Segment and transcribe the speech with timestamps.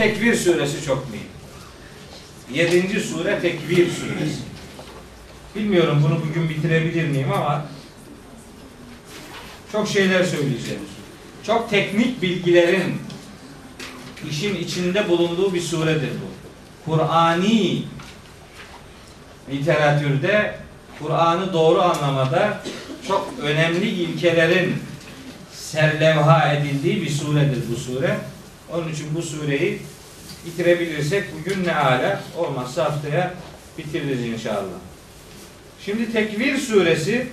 [0.00, 1.26] Tekvir suresi çok mühim.
[2.52, 4.40] Yedinci sure Tekvir suresi.
[5.56, 7.66] Bilmiyorum bunu bugün bitirebilir miyim ama
[9.72, 10.80] çok şeyler söyleyeceğim.
[11.46, 12.94] Çok teknik bilgilerin
[14.30, 16.90] işin içinde bulunduğu bir suredir bu.
[16.90, 17.82] Kur'ani
[19.50, 20.54] literatürde
[20.98, 22.62] Kur'an'ı doğru anlamada
[23.08, 24.74] çok önemli ilkelerin
[25.52, 28.18] serlevha edildiği bir suredir bu sure.
[28.72, 29.82] Onun için bu sureyi
[30.46, 33.34] bitirebilirsek bugün ne ala olmazsa haftaya
[33.78, 34.78] bitiririz inşallah.
[35.84, 37.26] Şimdi Tekvir suresi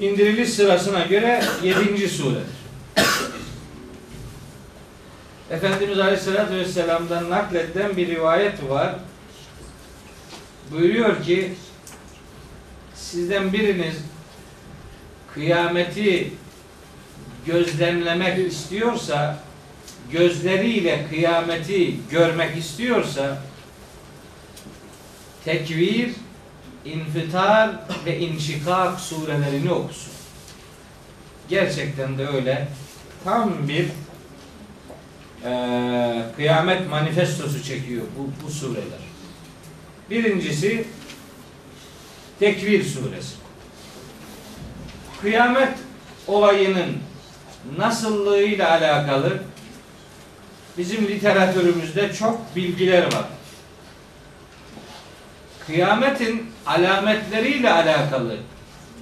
[0.00, 2.08] indiriliş sırasına göre 7.
[2.08, 2.56] suredir.
[5.50, 8.94] Efendimiz Aleyhisselatü Vesselam'dan nakledilen bir rivayet var.
[10.70, 11.52] Buyuruyor ki
[12.94, 13.94] sizden biriniz
[15.34, 16.32] kıyameti
[17.46, 19.38] gözlemlemek istiyorsa
[20.12, 23.42] gözleriyle kıyameti görmek istiyorsa
[25.44, 26.10] tekvir,
[26.84, 27.70] infitar
[28.06, 30.12] ve inşikak surelerini okusun.
[31.48, 32.68] Gerçekten de öyle
[33.24, 33.86] tam bir
[35.44, 39.06] e, kıyamet manifestosu çekiyor bu, bu sureler.
[40.10, 40.84] Birincisi
[42.38, 43.34] Tekvir suresi.
[45.22, 45.78] Kıyamet
[46.26, 46.92] olayının
[47.78, 49.38] nasıllığıyla alakalı
[50.78, 53.24] bizim literatürümüzde çok bilgiler var.
[55.66, 58.36] Kıyametin alametleriyle alakalı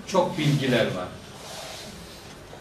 [0.06, 1.08] çok bilgiler var.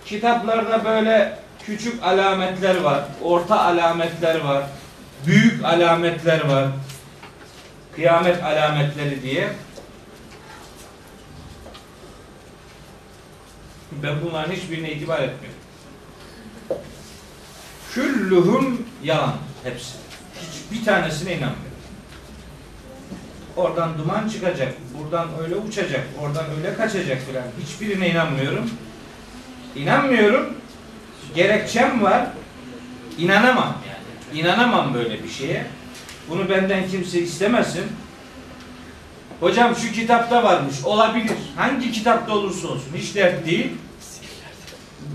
[0.06, 4.64] Kitaplarda böyle küçük alametler var, orta alametler var,
[5.26, 6.68] büyük alametler var.
[7.96, 9.50] Kıyamet alametleri diye.
[13.92, 15.63] Ben bunların hiçbirine itibar etmiyorum.
[17.94, 19.94] Küllühüm yalan hepsi.
[20.42, 21.74] Hiçbir tanesine inanmıyorum.
[23.56, 27.44] Oradan duman çıkacak, buradan öyle uçacak, oradan öyle kaçacak filan.
[27.66, 28.70] Hiçbirine inanmıyorum.
[29.76, 30.54] İnanmıyorum.
[31.36, 32.28] Gerekçem var.
[33.18, 34.40] İnanamam yani.
[34.40, 35.66] İnanamam böyle bir şeye.
[36.30, 37.86] Bunu benden kimse istemesin.
[39.40, 40.76] Hocam şu kitapta varmış.
[40.84, 41.38] Olabilir.
[41.56, 42.92] Hangi kitapta olursa olsun.
[42.96, 43.72] Hiç dert değil.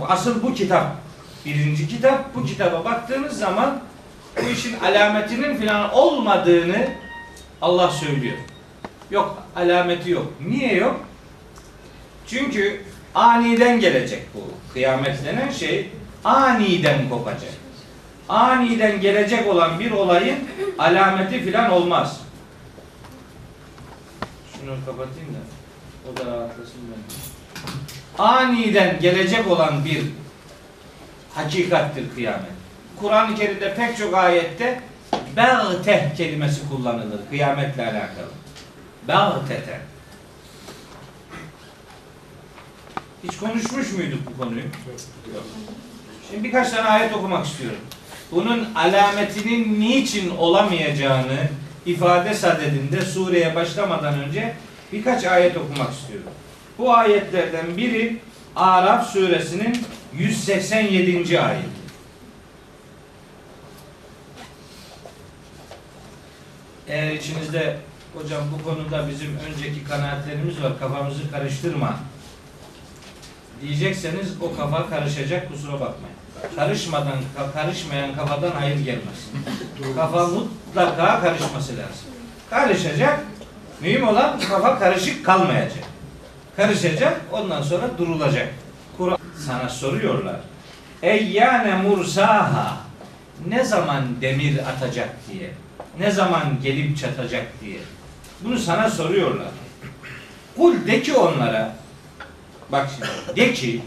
[0.00, 1.07] Asıl bu kitap.
[1.44, 2.34] Birinci kitap.
[2.34, 3.80] Bu kitaba baktığınız zaman
[4.42, 6.88] bu işin alametinin filan olmadığını
[7.62, 8.36] Allah söylüyor.
[9.10, 10.32] Yok alameti yok.
[10.48, 11.00] Niye yok?
[12.26, 12.82] Çünkü
[13.14, 14.72] aniden gelecek bu.
[14.72, 15.90] Kıyamet denen şey
[16.24, 17.52] aniden kopacak.
[18.28, 20.38] Aniden gelecek olan bir olayın
[20.78, 22.20] alameti filan olmaz.
[24.52, 25.38] Şunu kapatayım da
[26.12, 28.24] o da rahatlasın ben.
[28.24, 30.02] Aniden gelecek olan bir
[31.38, 32.50] hakikattir kıyamet.
[33.00, 34.80] Kur'an-ı Kerim'de pek çok ayette
[35.36, 38.30] Beğteh kelimesi kullanılır kıyametle alakalı.
[39.08, 39.80] Beğtete.
[43.24, 44.62] Hiç konuşmuş muyduk bu konuyu?
[45.34, 45.44] Yok.
[46.30, 47.78] Şimdi birkaç tane ayet okumak istiyorum.
[48.32, 51.48] Bunun alametinin niçin olamayacağını
[51.86, 54.54] ifade sadedinde sureye başlamadan önce
[54.92, 56.30] birkaç ayet okumak istiyorum.
[56.78, 58.16] Bu ayetlerden biri
[58.56, 61.40] Araf suresinin 187.
[61.40, 61.68] ayeti.
[66.88, 67.76] Eğer içinizde
[68.14, 71.98] hocam bu konuda bizim önceki kanaatlerimiz var kafamızı karıştırma
[73.62, 76.16] diyecekseniz o kafa karışacak kusura bakmayın.
[76.56, 77.18] Karışmadan,
[77.54, 79.30] karışmayan kafadan hayır gelmez.
[79.96, 82.08] Kafa mutlaka karışması lazım.
[82.50, 83.20] Karışacak.
[83.80, 85.84] Mühim olan kafa karışık kalmayacak.
[86.56, 88.48] Karışacak, ondan sonra durulacak.
[88.98, 90.36] Kur'an sana soruyorlar.
[91.02, 92.76] Eyyane mursaha
[93.48, 95.50] ne zaman demir atacak diye.
[95.98, 97.78] Ne zaman gelip çatacak diye.
[98.40, 99.48] Bunu sana soruyorlar.
[100.56, 101.76] Kul de ki onlara
[102.72, 103.82] bak şimdi de ki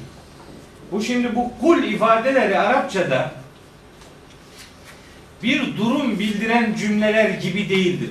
[0.91, 3.31] bu şimdi bu kul ifadeleri Arapçada
[5.43, 8.09] bir durum bildiren cümleler gibi değildir.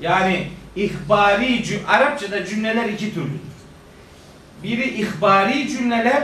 [0.00, 3.45] Yani ihbari Arapçada cümleler iki türlüdür.
[4.62, 6.22] Biri ihbari cümleler,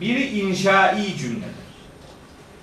[0.00, 1.64] biri inşai cümleler.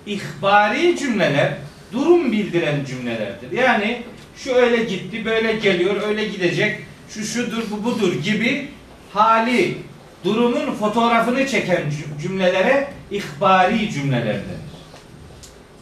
[0.06, 1.54] İhbari cümleler
[1.92, 3.52] durum bildiren cümlelerdir.
[3.52, 4.02] Yani
[4.36, 6.78] şu öyle gitti, böyle geliyor, öyle gidecek,
[7.08, 8.68] şu şudur, bu budur gibi
[9.12, 9.78] hali,
[10.24, 11.82] durumun fotoğrafını çeken
[12.22, 14.62] cümlelere ihbari cümleler denir.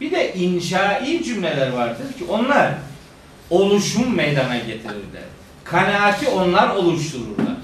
[0.01, 2.71] Bir de inşai cümleler vardır ki onlar
[3.49, 5.23] oluşum meydana getirirler.
[5.63, 7.60] Kanaati onlar oluştururlar.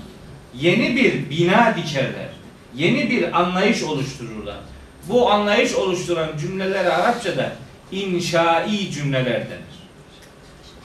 [0.59, 2.30] Yeni bir bina dikerler.
[2.75, 4.57] Yeni bir anlayış oluştururlar.
[5.09, 7.51] Bu anlayış oluşturan cümleleri Arapçada
[7.92, 9.77] inşai cümleler denir.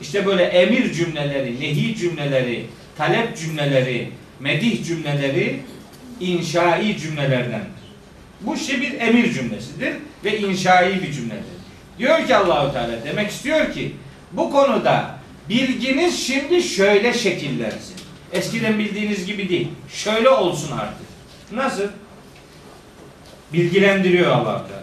[0.00, 2.66] İşte böyle emir cümleleri, nehi cümleleri,
[2.98, 4.08] talep cümleleri,
[4.40, 5.60] medih cümleleri
[6.20, 7.82] inşai cümlelerdendir.
[8.40, 11.42] Bu işte bir emir cümlesidir ve inşai bir cümledir.
[11.98, 13.92] Diyor ki Allahu Teala demek istiyor ki
[14.32, 17.91] bu konuda bilginiz şimdi şöyle şekillensin.
[18.32, 19.68] Eskiden bildiğiniz gibi değil.
[19.88, 21.06] Şöyle olsun artık.
[21.52, 21.88] Nasıl?
[23.52, 24.82] Bilgilendiriyor Allah Teala.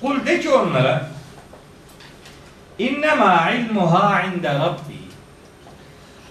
[0.00, 1.10] Kul de ki onlara
[2.78, 5.00] İnnemâ ilmuhâ inde rabbi.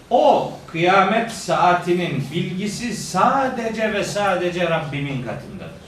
[0.10, 5.80] O kıyamet saatinin bilgisi sadece ve sadece Rabbimin katındadır.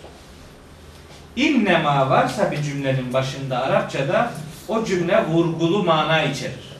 [1.35, 4.31] İnnemâ varsa bir cümlenin başında Arapçada
[4.67, 6.71] o cümle vurgulu mana içerir.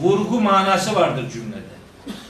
[0.00, 1.77] Vurgu manası vardır cümlede.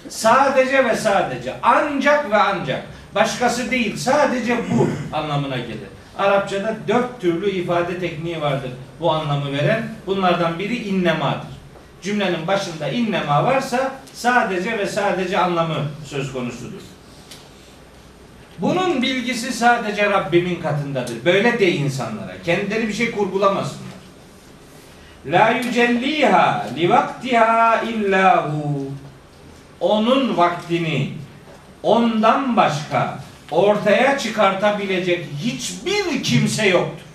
[0.09, 2.83] Sadece ve sadece, ancak ve ancak,
[3.15, 5.89] başkası değil, sadece bu anlamına gelir.
[6.19, 8.71] Arapçada dört türlü ifade tekniği vardır
[9.01, 9.89] bu anlamı veren.
[10.07, 11.49] Bunlardan biri innemadır.
[12.03, 16.81] Cümlenin başında innema varsa sadece ve sadece anlamı söz konusudur.
[18.59, 21.25] Bunun bilgisi sadece Rabbimin katındadır.
[21.25, 22.43] Böyle de insanlara.
[22.45, 23.89] Kendileri bir şey kurgulamasınlar.
[25.27, 28.88] La yücelliha li vaktiha illahu.
[29.81, 31.11] Onun vaktini
[31.83, 33.19] ondan başka
[33.51, 37.07] ortaya çıkartabilecek hiçbir kimse yoktur.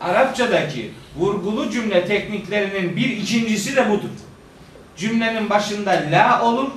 [0.00, 4.08] Arapçadaki vurgulu cümle tekniklerinin bir ikincisi de budur.
[4.96, 6.68] Cümlenin başında la olur,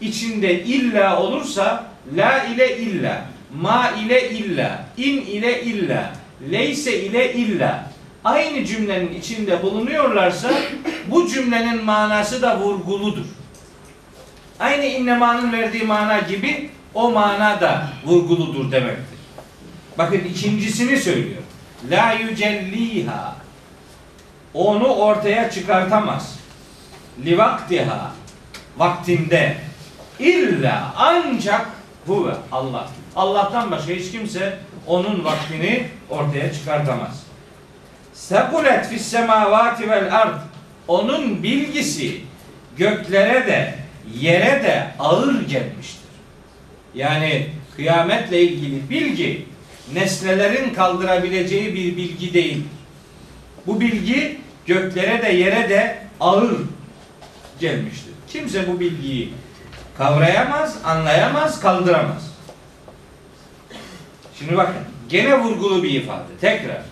[0.00, 1.84] içinde illa olursa
[2.16, 3.24] la ile illa,
[3.60, 6.12] ma ile illa, in ile illa,
[6.50, 7.90] leyse ile illa
[8.24, 10.50] aynı cümlenin içinde bulunuyorlarsa
[11.06, 13.26] bu cümlenin manası da vurguludur.
[14.62, 19.18] Aynı innemanın verdiği mana gibi o mana da vurguludur demektir.
[19.98, 21.42] Bakın ikincisini söylüyor.
[21.90, 23.36] La yücelliha
[24.54, 26.38] onu ortaya çıkartamaz.
[27.24, 28.12] Li vaktiha
[28.76, 29.56] vaktinde
[30.18, 31.66] illa ancak
[32.06, 32.88] huve Allah.
[33.16, 37.22] Allah'tan başka hiç kimse onun vaktini ortaya çıkartamaz.
[38.14, 40.40] Sekulet fis semavati vel ard.
[40.88, 42.20] Onun bilgisi
[42.76, 43.81] göklere de
[44.20, 46.02] yere de ağır gelmiştir.
[46.94, 47.46] Yani
[47.76, 49.46] kıyametle ilgili bilgi
[49.94, 52.64] nesnelerin kaldırabileceği bir bilgi değil.
[53.66, 56.56] Bu bilgi göklere de yere de ağır
[57.60, 58.12] gelmiştir.
[58.28, 59.32] Kimse bu bilgiyi
[59.98, 62.32] kavrayamaz, anlayamaz, kaldıramaz.
[64.38, 64.74] Şimdi bakın
[65.08, 66.36] gene vurgulu bir ifade.
[66.40, 66.82] Tekrar.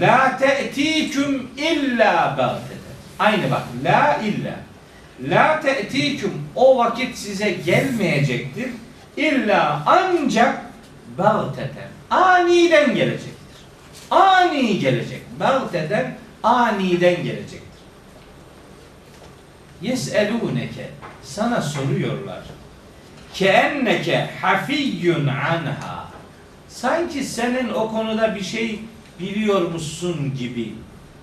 [0.00, 2.92] La te'tiküm illa bagteten.
[3.18, 3.62] Aynı bak.
[3.84, 4.54] La illa.
[5.28, 8.70] La te'tiküm o vakit size gelmeyecektir.
[9.16, 10.62] İlla ancak
[11.18, 11.88] bagteten.
[12.10, 13.32] Aniden gelecektir.
[14.10, 15.20] Ani gelecek.
[15.40, 17.62] Bagteten aniden gelecektir.
[19.82, 20.90] Yes'elûneke
[21.22, 22.42] sana soruyorlar.
[23.34, 26.08] Keenneke hafiyyun anha.
[26.68, 28.80] Sanki senin o konuda bir şey
[29.20, 30.74] biliyormuşsun gibi.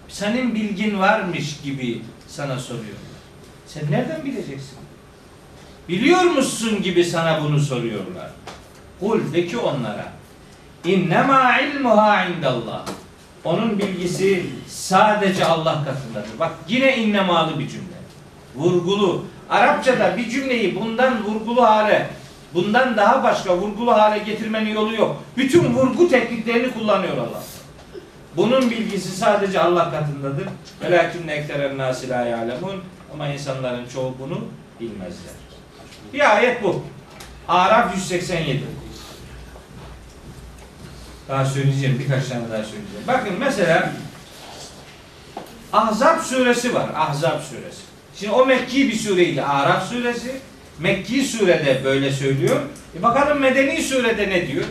[0.07, 3.08] Senin bilgin varmış gibi sana soruyorlar.
[3.73, 4.77] Sen nereden bileceksin?
[5.89, 8.29] Biliyormuşsun gibi sana bunu soruyorlar.
[8.99, 10.05] Kul de ki onlara
[10.85, 12.85] İnnemâ ilmuha indallah.
[13.43, 16.39] Onun bilgisi sadece Allah katındadır.
[16.39, 17.99] Bak yine innemalı bir cümle.
[18.55, 19.25] Vurgulu.
[19.49, 22.09] Arapçada bir cümleyi bundan vurgulu hale,
[22.53, 25.23] bundan daha başka vurgulu hale getirmenin yolu yok.
[25.37, 27.43] Bütün vurgu tekniklerini kullanıyor Allah.
[28.37, 30.45] Bunun bilgisi sadece Allah katındadır.
[30.81, 32.83] Velakinne ekteren nasi la ya'lemun.
[33.13, 34.45] Ama insanların çoğu bunu
[34.79, 35.33] bilmezler.
[36.13, 36.83] Bir ayet bu.
[37.47, 38.63] Araf 187.
[41.29, 41.99] Daha söyleyeceğim.
[41.99, 43.07] Birkaç tane daha söyleyeceğim.
[43.07, 43.91] Bakın mesela
[45.73, 46.89] Ahzab suresi var.
[46.95, 47.81] Ahzab suresi.
[48.15, 49.43] Şimdi o Mekki bir sureydi.
[49.43, 50.35] Araf suresi.
[50.79, 52.61] Mekki surede böyle söylüyor.
[52.99, 54.65] E bakalım Medeni surede ne diyor?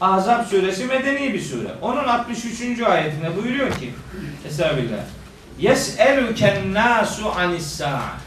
[0.00, 1.68] Ahzab suresi medeni bir sure.
[1.82, 2.80] Onun 63.
[2.80, 3.90] ayetinde buyuruyor ki
[4.48, 5.04] Estağfirullah.
[5.60, 8.18] Yes'eluken nasu anis sa'a.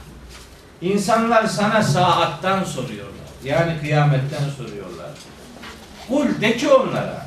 [0.81, 3.13] İnsanlar sana saattan soruyorlar.
[3.43, 5.09] Yani kıyametten soruyorlar.
[6.07, 7.23] Kul de ki onlara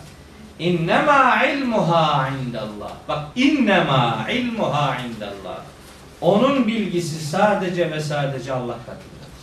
[0.58, 2.90] İnnemâ ilmuha indallah.
[3.08, 5.58] Bak innema ilmuha indallah.
[6.20, 9.36] Onun bilgisi sadece ve sadece Allah katındadır.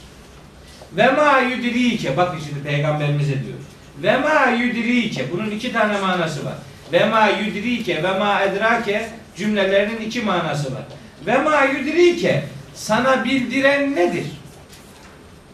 [0.92, 2.18] Ve ma yudrike.
[2.18, 3.58] Bakın şimdi peygamberimize diyor.
[4.04, 5.32] Ve ma yudrike.
[5.32, 6.56] Bunun iki tane manası var.
[6.92, 10.84] Ve ma yudrike ve ma edrake cümlelerinin iki manası var.
[11.26, 12.44] Ve ma yudrike
[12.76, 14.26] sana bildiren nedir?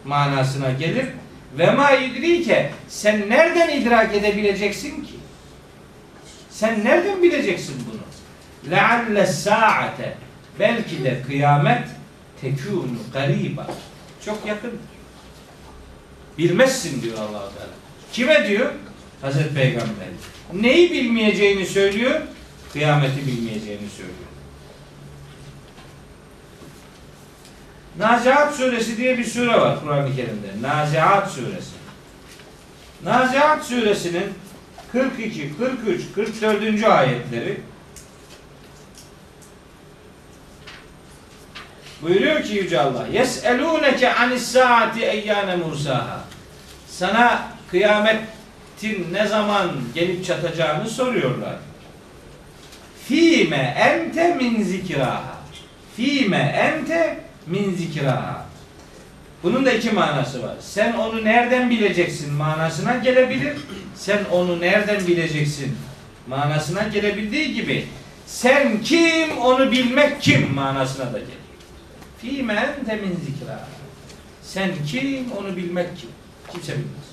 [0.05, 1.05] manasına gelir.
[1.57, 5.13] Ve ma yudrike sen nereden idrak edebileceksin ki?
[6.49, 7.99] Sen nereden bileceksin bunu?
[8.71, 10.17] Lealle saate
[10.59, 11.83] belki de kıyamet
[12.41, 13.67] tekûnu gariba.
[14.25, 14.79] Çok yakındır.
[16.37, 17.69] Bilmezsin diyor allah Teala.
[18.13, 18.71] Kime diyor?
[19.21, 20.07] Hazreti Peygamber.
[20.53, 22.21] Neyi bilmeyeceğini söylüyor?
[22.73, 24.29] Kıyameti bilmeyeceğini söylüyor.
[27.97, 30.67] Naziat suresi diye bir sure var Kur'an-ı Kerim'de.
[30.67, 31.79] Naziat suresi.
[33.03, 34.33] Naziat suresinin
[34.91, 36.83] 42, 43, 44.
[36.83, 37.61] ayetleri
[42.01, 46.23] buyuruyor ki Yüce Allah Yes'elûneke anis saati eyyâne mursaha
[46.87, 51.55] Sana kıyametin ne zaman gelip çatacağını soruyorlar.
[53.09, 55.37] Fîme ente min zikraha
[55.95, 58.45] Fîme ente min zikraha
[59.43, 60.55] bunun da iki manası var.
[60.61, 63.57] Sen onu nereden bileceksin manasına gelebilir.
[63.95, 65.75] Sen onu nereden bileceksin
[66.27, 67.87] manasına gelebildiği gibi
[68.25, 71.33] sen kim onu bilmek kim manasına da gelir.
[72.21, 73.67] Fîme ente min zikra.
[74.43, 76.09] Sen kim onu bilmek kim?
[76.51, 77.09] Kimse bilmez.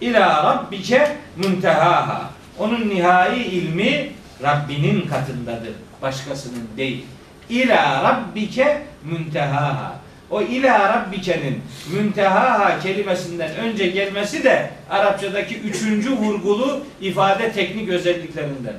[0.00, 2.30] İlâ rabbike muntehaha.
[2.58, 4.10] Onun nihai ilmi
[4.42, 5.72] Rabbinin katındadır.
[6.02, 7.04] Başkasının değil.
[7.48, 9.96] İlâ rabbike muntehaha.
[10.30, 11.62] O ila rabbikenin
[11.92, 18.74] müntehaha kelimesinden önce gelmesi de Arapçadaki üçüncü vurgulu ifade teknik özelliklerinden.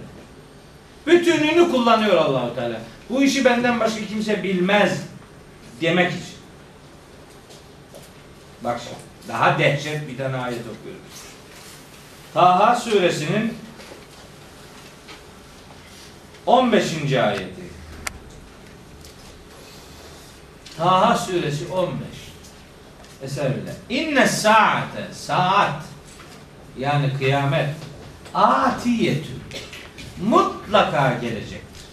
[1.07, 2.79] Bütününü kullanıyor Allahu Teala.
[3.09, 5.01] Bu işi benden başka kimse bilmez
[5.81, 6.37] demek için.
[8.63, 9.07] Bak şimdi.
[9.27, 11.01] Daha dehşet bir tane ayet okuyorum.
[12.33, 13.53] Taha suresinin
[16.47, 17.13] 15.
[17.13, 17.61] ayeti.
[20.77, 21.97] Taha suresi 15.
[23.23, 23.75] Eserle.
[23.89, 25.83] İnne saate saat
[26.77, 27.69] yani kıyamet
[28.33, 29.29] atiyetü
[30.23, 31.83] mutlaka gelecektir.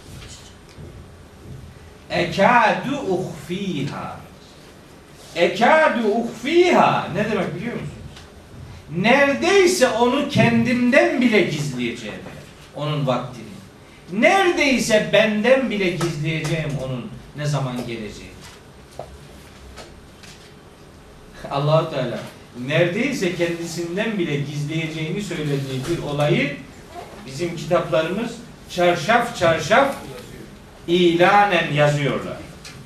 [2.11, 4.21] Ekadu uhfiha
[5.37, 7.91] Ekadu uhfiha ne demek biliyor musunuz?
[8.97, 12.21] Neredeyse onu kendimden bile gizleyeceğim.
[12.77, 13.44] Onun vaktini.
[14.13, 18.31] Neredeyse benden bile gizleyeceğim onun ne zaman geleceği.
[21.51, 22.19] Allahu Teala
[22.67, 26.57] neredeyse kendisinden bile gizleyeceğini söylediği bir olayı
[27.27, 28.33] bizim kitaplarımız
[28.71, 29.95] çarşaf çarşaf
[30.87, 32.37] ilanen yazıyorlar.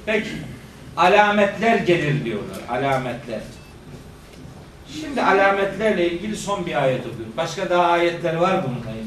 [0.06, 0.30] Peki
[0.96, 2.58] alametler gelir diyorlar.
[2.68, 3.40] Alametler.
[5.00, 7.32] Şimdi alametlerle ilgili son bir ayet okuyorum.
[7.36, 8.97] Başka daha ayetler var bununla.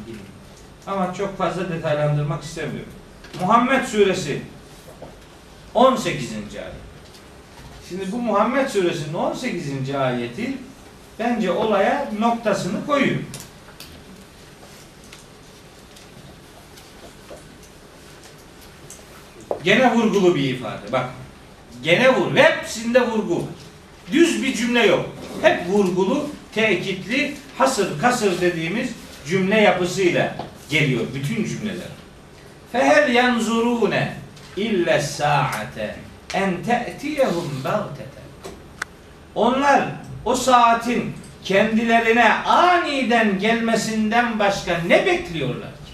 [0.92, 2.92] Ama çok fazla detaylandırmak istemiyorum.
[3.42, 4.42] Muhammed suresi
[5.74, 6.32] 18.
[6.34, 6.74] ayet.
[7.90, 9.96] Şimdi bu Muhammed suresinin 18.
[9.96, 10.54] ayeti
[11.20, 13.20] bence olaya noktasını koyuyor.
[19.64, 20.92] Gene vurgulu bir ifade.
[20.92, 21.06] Bak.
[21.84, 22.36] Gene vur.
[22.36, 23.44] Hepsinde vurgu.
[24.12, 25.06] Düz bir cümle yok.
[25.42, 28.90] Hep vurgulu, tekitli, hasır kasır dediğimiz
[29.28, 31.92] cümle yapısıyla geliyor bütün cümleler.
[32.72, 34.14] Fehel yanzurune
[34.58, 35.96] illa saate
[36.34, 38.22] en te'tiyehum bagteten.
[39.36, 39.84] Onlar
[40.26, 41.14] o saatin
[41.44, 45.92] kendilerine aniden gelmesinden başka ne bekliyorlar ki?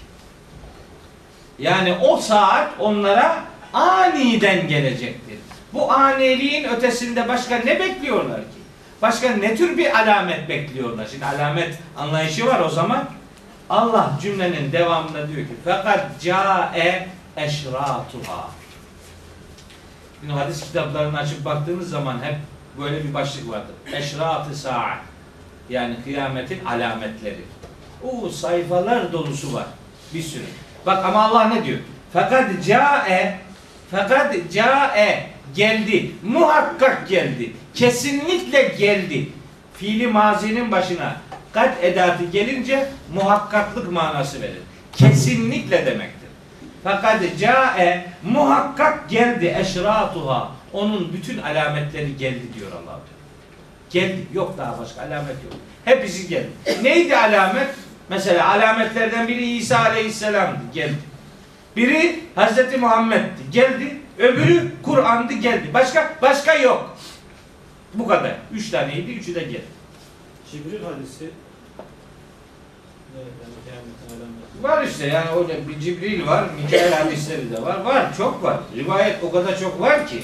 [1.58, 5.38] Yani o saat onlara aniden gelecektir.
[5.72, 8.58] Bu aniliğin ötesinde başka ne bekliyorlar ki?
[9.02, 11.08] Başka ne tür bir alamet bekliyorlar?
[11.10, 13.17] Şimdi alamet anlayışı var o zaman.
[13.70, 18.50] Allah cümlenin devamında diyor ki fakat cae eşratuha.
[20.20, 22.36] Şimdi hadis kitaplarını açıp baktığınız zaman hep
[22.78, 23.74] böyle bir başlık vardır.
[23.92, 24.98] Eşrat-ı saat.
[25.68, 27.44] Yani kıyametin alametleri.
[28.02, 29.66] O sayfalar dolusu var.
[30.14, 30.44] Bir sürü.
[30.86, 31.78] Bak ama Allah ne diyor?
[32.12, 33.38] Fakat cae
[33.90, 36.10] fakat cae geldi.
[36.22, 37.52] Muhakkak geldi.
[37.74, 39.28] Kesinlikle geldi.
[39.74, 41.16] Fiili mazinin başına
[41.52, 44.62] kat edatı gelince muhakkaklık manası verir.
[44.92, 46.28] Kesinlikle demektir.
[46.84, 50.52] Fakat cae muhakkak geldi eşratuha.
[50.72, 53.18] Onun bütün alametleri geldi diyor Allah Teala.
[53.90, 54.26] Geldi.
[54.34, 55.52] Yok daha başka alamet yok.
[55.84, 56.50] Hepsi geldi.
[56.82, 57.68] Neydi alamet?
[58.08, 60.58] Mesela alametlerden biri İsa Aleyhisselam'dı.
[60.74, 60.98] Geldi.
[61.76, 63.50] Biri Hazreti Muhammed'di.
[63.52, 63.96] Geldi.
[64.18, 65.70] Öbürü Kur'an'dı geldi.
[65.74, 66.96] Başka başka yok.
[67.94, 68.32] Bu kadar.
[68.52, 69.10] Üç taneydi.
[69.10, 69.77] Üçü de geldi.
[70.52, 71.30] Cibril hadisi.
[74.62, 77.84] Var işte yani öyle bir Cibril var, Mikail hadisleri de var.
[77.84, 78.58] Var, çok var.
[78.76, 80.22] Rivayet o kadar çok var ki.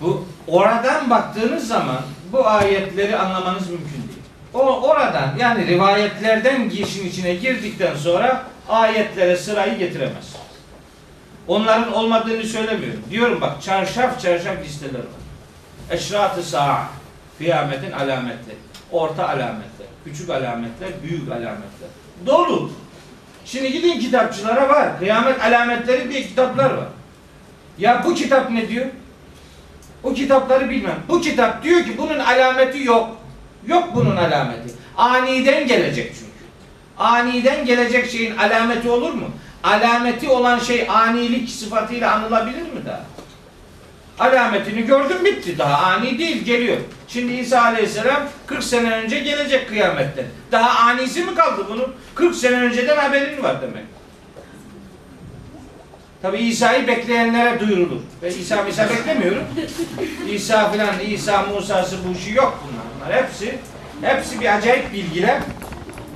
[0.00, 2.00] Bu oradan baktığınız zaman
[2.32, 4.22] bu ayetleri anlamanız mümkün değil.
[4.54, 10.36] O oradan yani rivayetlerden işin içine girdikten sonra ayetlere sırayı getiremez.
[11.48, 13.02] Onların olmadığını söylemiyorum.
[13.10, 15.22] Diyorum bak çarşaf çarşaf listeler var.
[15.90, 16.86] Eşrat-ı sa'a,
[17.42, 18.56] kıyametin alametleri,
[18.92, 21.88] orta alametler, küçük alametler, büyük alametler.
[22.26, 22.70] Dolu.
[23.44, 24.98] Şimdi gidin kitapçılara var.
[24.98, 26.86] Kıyamet alametleri diye kitaplar var.
[27.78, 28.86] Ya bu kitap ne diyor?
[30.02, 30.98] O kitapları bilmem.
[31.08, 33.16] Bu kitap diyor ki bunun alameti yok.
[33.66, 34.74] Yok bunun alameti.
[34.96, 36.32] Aniden gelecek çünkü.
[36.98, 39.26] Aniden gelecek şeyin alameti olur mu?
[39.62, 43.04] Alameti olan şey anilik sıfatıyla anılabilir mi daha?
[44.18, 46.76] Alametini gördüm bitti daha ani değil geliyor.
[47.08, 50.24] Şimdi İsa Aleyhisselam 40 sene önce gelecek kıyametten.
[50.52, 51.94] Daha anisi mi kaldı bunun?
[52.14, 53.84] 40 sene önceden haberin var demek.
[56.22, 58.00] Tabi İsa'yı bekleyenlere duyurulur.
[58.22, 59.42] Ve İsa İsa beklemiyorum.
[60.30, 62.84] İsa filan, İsa Musa'sı bu işi yok bunlar.
[63.10, 63.58] Bunlar hepsi
[64.02, 65.40] hepsi bir acayip bilgiler.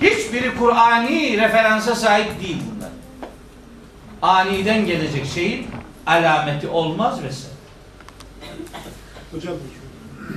[0.02, 2.90] Hiçbiri Kur'ani referansa sahip değil bunlar.
[4.22, 5.66] Aniden gelecek şeyin
[6.06, 7.55] alameti olmaz vesaire.
[9.33, 9.54] Hocam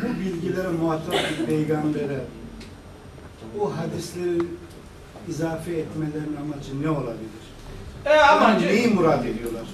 [0.03, 2.21] bu bilgilere muhatap bir peygambere
[3.59, 4.41] o hadisleri
[5.29, 7.39] izafe etmelerin amacı ne olabilir?
[8.05, 9.65] E amacı, neyi murad ediyorlar?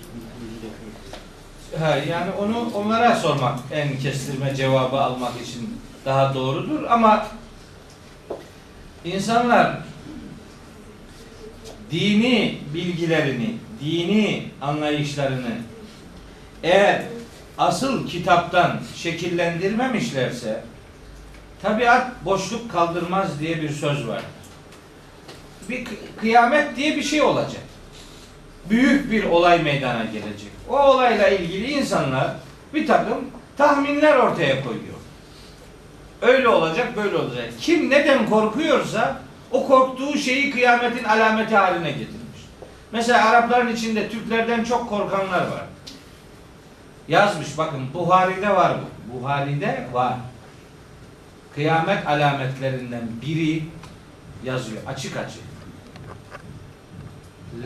[1.80, 7.28] Ha, yani onu onlara sormak en kestirme cevabı almak için daha doğrudur ama
[9.06, 9.78] insanlar
[11.92, 15.58] dini bilgilerini, dini anlayışlarını
[16.64, 17.04] eğer
[17.58, 20.64] asıl kitaptan şekillendirmemişlerse
[21.62, 24.22] tabiat boşluk kaldırmaz diye bir söz var.
[25.70, 27.62] Bir kı- kıyamet diye bir şey olacak
[28.70, 30.50] büyük bir olay meydana gelecek.
[30.70, 32.32] O olayla ilgili insanlar
[32.74, 33.18] bir takım
[33.58, 34.96] tahminler ortaya koyuyor.
[36.22, 37.46] Öyle olacak, böyle olacak.
[37.60, 39.22] Kim neden korkuyorsa
[39.52, 42.42] o korktuğu şeyi kıyametin alameti haline getirmiş.
[42.92, 45.65] Mesela Arapların içinde Türklerden çok korkanlar var.
[47.08, 49.20] Yazmış bakın Buhari'de var bu.
[49.20, 50.14] Buhari'de var.
[51.56, 53.64] Kıyamet alametlerinden biri
[54.44, 55.44] yazıyor açık açık.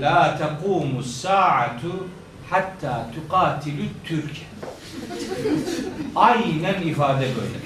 [0.02, 2.08] La tekumu sa'atu
[2.50, 4.32] hatta tuqatilu Türk.
[6.16, 7.60] Aynen ifade böyle.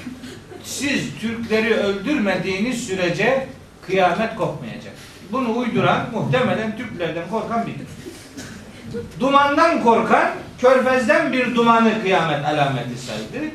[0.63, 3.47] Siz Türkleri öldürmediğiniz sürece
[3.81, 4.93] kıyamet kopmayacak.
[5.31, 7.87] Bunu uyduran muhtemelen Türklerden korkan biridir.
[9.19, 10.29] Dumandan korkan
[10.63, 13.45] körfezden bir dumanı kıyamet alameti saydı.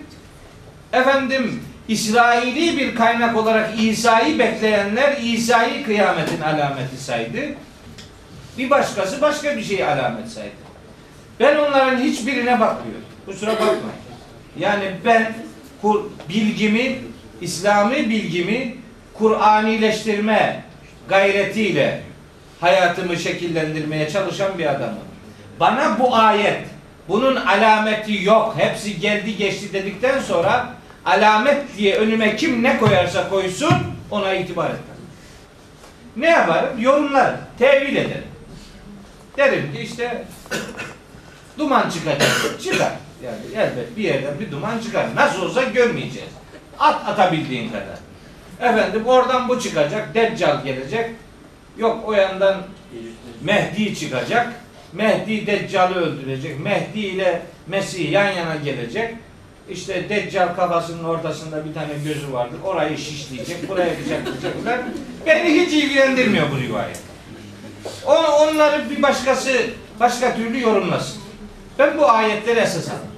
[0.92, 7.40] Efendim İsraili bir kaynak olarak İsa'yı bekleyenler İsa'yı kıyametin alameti saydı.
[8.59, 10.51] Bir başkası başka bir şeyi alamet saydı.
[11.40, 13.05] Ben onların hiçbirine bakmıyorum.
[13.27, 13.83] Kusura bakmayın.
[14.59, 15.35] Yani ben
[16.29, 16.99] bilgimi,
[17.40, 18.77] İslami bilgimi
[19.14, 20.64] Kur'anileştirme
[21.09, 22.01] gayretiyle
[22.61, 25.09] hayatımı şekillendirmeye çalışan bir adamım.
[25.61, 26.59] Bana bu ayet,
[27.09, 30.75] bunun alameti yok, hepsi geldi geçti dedikten sonra
[31.07, 33.75] alamet diye önüme kim ne koyarsa koysun
[34.11, 34.99] ona itibar etmem.
[36.16, 36.81] Ne yaparım?
[36.81, 38.29] Yorumlarım, tevil ederim.
[39.37, 40.25] Derim ki işte
[41.59, 42.31] duman çıkacak.
[42.62, 42.92] Çıkar.
[43.25, 45.07] Yani elbet bir yerden bir duman çıkar.
[45.16, 46.31] Nasıl olsa görmeyeceğiz.
[46.79, 47.99] At atabildiğin kadar.
[48.71, 50.14] Efendim oradan bu çıkacak.
[50.14, 51.11] Deccal gelecek.
[51.79, 52.62] Yok o yandan
[53.42, 54.53] Mehdi çıkacak.
[54.92, 56.61] Mehdi Deccal'ı öldürecek.
[56.61, 59.14] Mehdi ile Mesih yan yana gelecek.
[59.70, 62.59] İşte Deccal kafasının ortasında bir tane gözü vardır.
[62.64, 63.68] Orayı şişleyecek.
[63.68, 64.81] Buraya bıçaklayacaklar.
[65.27, 67.01] Beni hiç ilgilendirmiyor bu rivayet.
[68.07, 69.53] O, onları bir başkası
[70.01, 71.22] başka türlü yorumlasın.
[71.79, 73.09] Ben bu ayetleri esas aldım.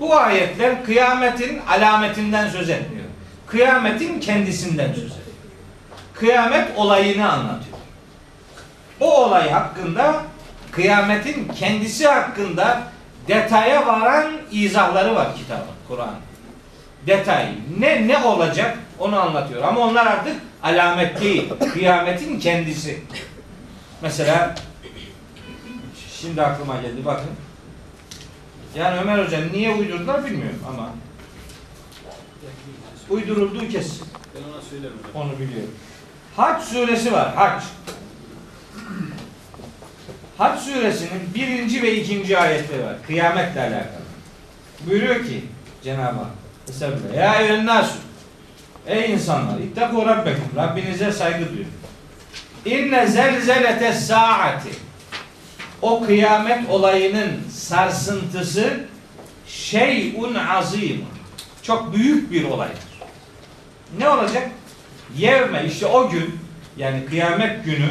[0.00, 3.06] Bu ayetler kıyametin alametinden söz etmiyor.
[3.46, 5.18] Kıyametin kendisinden söz ediyor.
[6.14, 7.78] Kıyamet olayını anlatıyor.
[9.00, 10.22] O olay hakkında
[10.78, 12.82] kıyametin kendisi hakkında
[13.28, 16.14] detaya varan izahları var kitabın, Kur'an.
[17.06, 17.48] Detay.
[17.78, 19.62] Ne ne olacak onu anlatıyor.
[19.62, 21.48] Ama onlar artık alamet değil.
[21.72, 23.00] Kıyametin kendisi.
[24.02, 24.54] Mesela
[26.20, 27.30] şimdi aklıma geldi bakın.
[28.74, 30.90] Yani Ömer Hocam niye uydurdular bilmiyorum ama
[33.10, 34.06] uydurulduğu kesin.
[34.34, 34.98] Ben ona söylerim.
[35.14, 35.74] Onu biliyorum.
[36.36, 37.34] Hac suresi var.
[37.34, 37.62] Hac.
[40.38, 42.96] Hac suresinin birinci ve ikinci ayetleri var.
[43.06, 44.08] Kıyametle alakalı.
[44.86, 45.44] Buyuruyor ki
[45.84, 46.30] Cenab-ı Hak
[46.68, 47.14] Estağfirullah.
[47.16, 47.94] Ya eyyühennâsü
[48.86, 51.68] Ey insanlar ittaku rabbekum Rabbinize saygı duyun.
[52.64, 54.68] İnne zelzelete saati
[55.82, 58.80] o kıyamet olayının sarsıntısı
[59.46, 61.04] şeyun azim.
[61.62, 62.78] Çok büyük bir olaydır.
[63.98, 64.50] Ne olacak?
[65.16, 66.38] Yevme işte o gün
[66.76, 67.88] yani kıyamet günü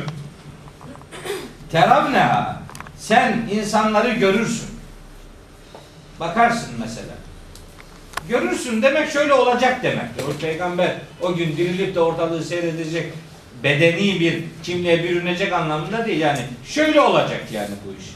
[1.71, 2.61] teravneha
[2.97, 4.69] sen insanları görürsün.
[6.19, 7.13] Bakarsın mesela.
[8.29, 10.23] Görürsün demek şöyle olacak demektir.
[10.23, 13.13] O peygamber o gün dirilip de ortalığı seyredecek
[13.63, 16.39] bedeni bir kimliğe bürünecek anlamında değil yani.
[16.67, 18.07] Şöyle olacak yani bu iş.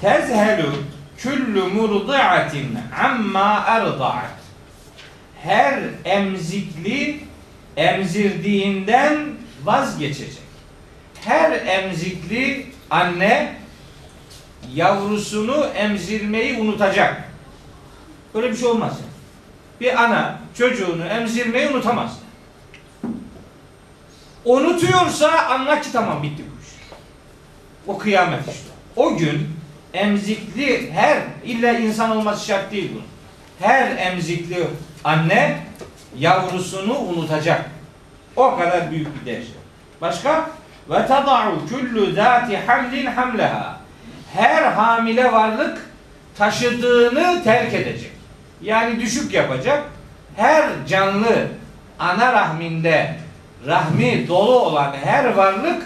[0.00, 0.72] Tezhelu
[1.18, 4.30] küllü murdi'atin amma erda'at.
[5.42, 7.20] Her emzikli
[7.76, 9.18] emzirdiğinden
[9.64, 10.45] vazgeçecek.
[11.26, 13.54] Her emzikli anne
[14.74, 17.24] yavrusunu emzirmeyi unutacak.
[18.34, 18.92] Böyle bir şey olmaz.
[19.00, 19.10] yani.
[19.80, 22.18] Bir ana çocuğunu emzirmeyi unutamaz.
[24.44, 26.68] Unutuyorsa anla ki tamam bitti bu iş.
[27.86, 28.68] O kıyamet işte.
[28.96, 29.48] O gün
[29.92, 33.00] emzikli her illa insan olması şart değil bu.
[33.64, 34.66] Her emzikli
[35.04, 35.58] anne
[36.18, 37.70] yavrusunu unutacak.
[38.36, 39.56] O kadar büyük bir dehşet.
[40.00, 40.50] Başka?
[40.90, 43.76] Ve tada'u kullu zati hamlin hamleha.
[44.34, 45.78] Her hamile varlık
[46.38, 48.10] taşıdığını terk edecek.
[48.62, 49.84] Yani düşük yapacak.
[50.36, 51.48] Her canlı
[51.98, 53.16] ana rahminde
[53.66, 55.82] rahmi dolu olan her varlık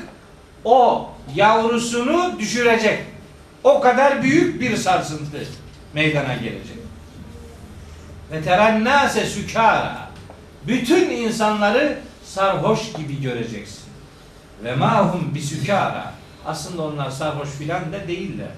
[0.64, 2.98] o yavrusunu düşürecek.
[3.64, 5.38] O kadar büyük bir sarsıntı
[5.94, 6.78] meydana gelecek.
[8.32, 10.10] Ve terennase sükara.
[10.66, 13.79] Bütün insanları sarhoş gibi göreceksin.
[14.63, 16.13] Ve mahum bisükara.
[16.45, 18.51] Aslında onlar sarhoş filan da değiller.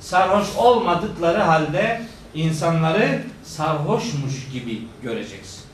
[0.00, 2.02] Sarhoş olmadıkları halde
[2.34, 5.64] insanları sarhoşmuş gibi göreceksin.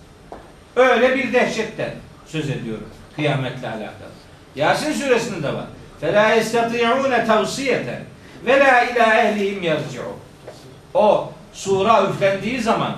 [0.76, 1.94] Öyle bir dehşetten
[2.26, 4.16] söz ediyorum kıyametle alakalı.
[4.56, 5.64] Yasin suresinde de var.
[6.02, 7.98] فَلَا يَسْتَطِيعُونَ تَوْسِيَةً
[8.46, 10.18] وَلَا اِلَى اَهْلِهِمْ يَرْجِعُونَ
[10.94, 12.96] O sura üflendiği zaman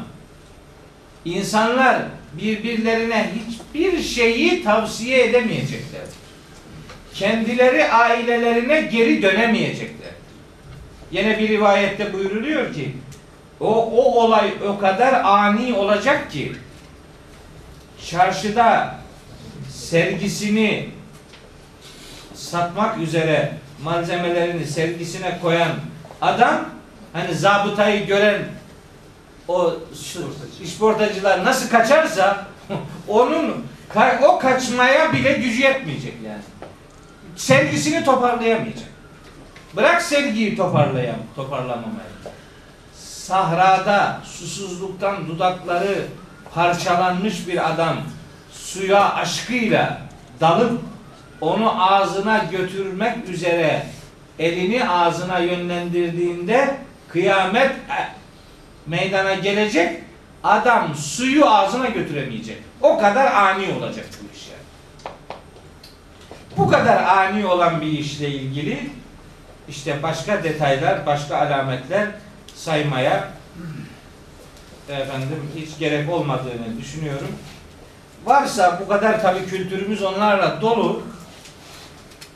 [1.24, 6.02] insanlar birbirlerine hiçbir şeyi tavsiye edemeyecekler.
[7.13, 10.12] Kendileri ailelerine geri dönemeyecekler.
[11.12, 12.95] Yine bir rivayette buyuruluyor ki
[13.60, 16.56] o, o olay o kadar ani olacak ki
[18.10, 18.95] çarşıda
[19.69, 20.89] sergisini
[22.34, 25.71] satmak üzere malzemelerini sergisine koyan
[26.21, 26.65] adam
[27.13, 28.41] hani zabıtayı gören
[29.47, 29.73] o
[30.63, 32.47] işportacılar nasıl kaçarsa
[33.08, 33.65] onun
[34.23, 36.41] o kaçmaya bile gücü yetmeyecek yani.
[37.35, 38.87] Sergisini toparlayamayacak.
[39.75, 42.13] Bırak sergiyi toparlayam, toparlamamayı.
[42.93, 46.05] Sahrada susuzluktan dudakları
[46.53, 47.97] parçalanmış bir adam
[48.51, 50.01] suya aşkıyla
[50.41, 50.81] dalıp
[51.41, 53.85] onu ağzına götürmek üzere
[54.39, 58.07] elini ağzına yönlendirdiğinde kıyamet e,
[58.87, 60.01] meydana gelecek
[60.43, 62.57] adam suyu ağzına götüremeyecek.
[62.81, 64.62] O kadar ani olacak bu iş yani.
[66.57, 68.89] Bu kadar ani olan bir işle ilgili
[69.69, 72.07] işte başka detaylar, başka alametler
[72.55, 73.29] saymaya
[74.89, 77.27] efendim hiç gerek olmadığını düşünüyorum.
[78.25, 81.03] Varsa bu kadar tabii kültürümüz onlarla dolu.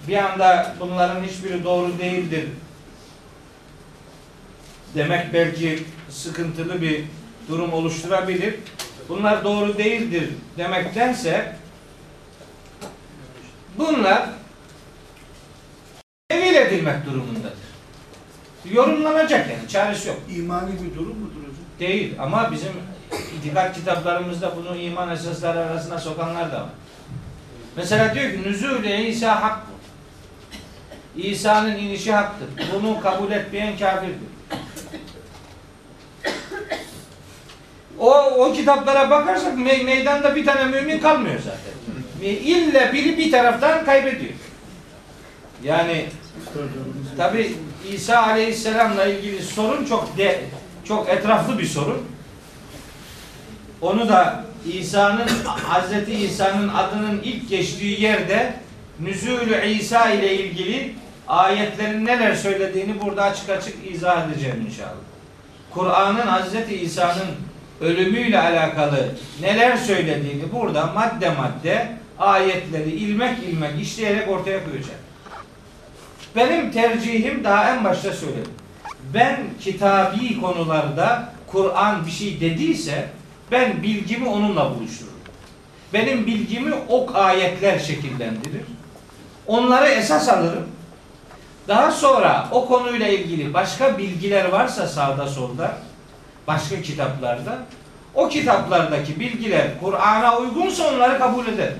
[0.08, 2.45] Bir anda bunların hiçbiri doğru değildir
[4.95, 7.03] demek belki sıkıntılı bir
[7.49, 8.56] durum oluşturabilir.
[9.10, 11.56] Bunlar doğru değildir demektense
[13.78, 14.30] bunlar
[16.30, 17.68] tevil edilmek durumundadır.
[18.72, 20.18] Yorumlanacak yani çaresi yok.
[20.36, 21.66] İmani bir durum mudur hocam?
[21.80, 22.72] Değil ama bizim
[23.40, 26.70] itikat kitaplarımızda bunu iman esasları arasına sokanlar da var.
[27.76, 29.74] Mesela diyor ki nüzul-i İsa haktır.
[31.16, 32.48] İsa'nın inişi haktır.
[32.74, 34.28] Bunu kabul etmeyen kafirdir.
[38.00, 41.77] O, o kitaplara bakarsak me- meydanda bir tane mümin kalmıyor zaten.
[42.21, 44.34] Ve İlle biri bir taraftan kaybediyor.
[45.63, 46.06] Yani
[47.17, 47.56] Tabi
[47.93, 50.41] İsa Aleyhisselam'la ilgili sorun çok de,
[50.88, 52.06] çok etraflı bir sorun.
[53.82, 58.53] Onu da İsa'nın Hazreti İsa'nın adının ilk geçtiği yerde
[58.99, 60.95] Nüzulü İsa ile ilgili
[61.27, 65.08] ayetlerin neler söylediğini burada açık açık izah edeceğim inşallah.
[65.71, 67.27] Kur'an'ın Hazreti İsa'nın
[67.82, 69.10] ölümüyle alakalı
[69.41, 74.99] neler söylediğini burada madde madde ayetleri ilmek ilmek işleyerek ortaya koyacağım.
[76.36, 78.51] Benim tercihim daha en başta söyledim.
[79.13, 83.10] Ben kitabi konularda Kur'an bir şey dediyse
[83.51, 85.17] ben bilgimi onunla buluştururum.
[85.93, 88.62] Benim bilgimi ok ayetler şekillendirir.
[89.47, 90.67] Onları esas alırım.
[91.67, 95.77] Daha sonra o konuyla ilgili başka bilgiler varsa sağda solda,
[96.47, 97.58] başka kitaplarda
[98.17, 101.77] O kitaplardaki bilgiler Kur'an'a uygunsa onları kabul ederim.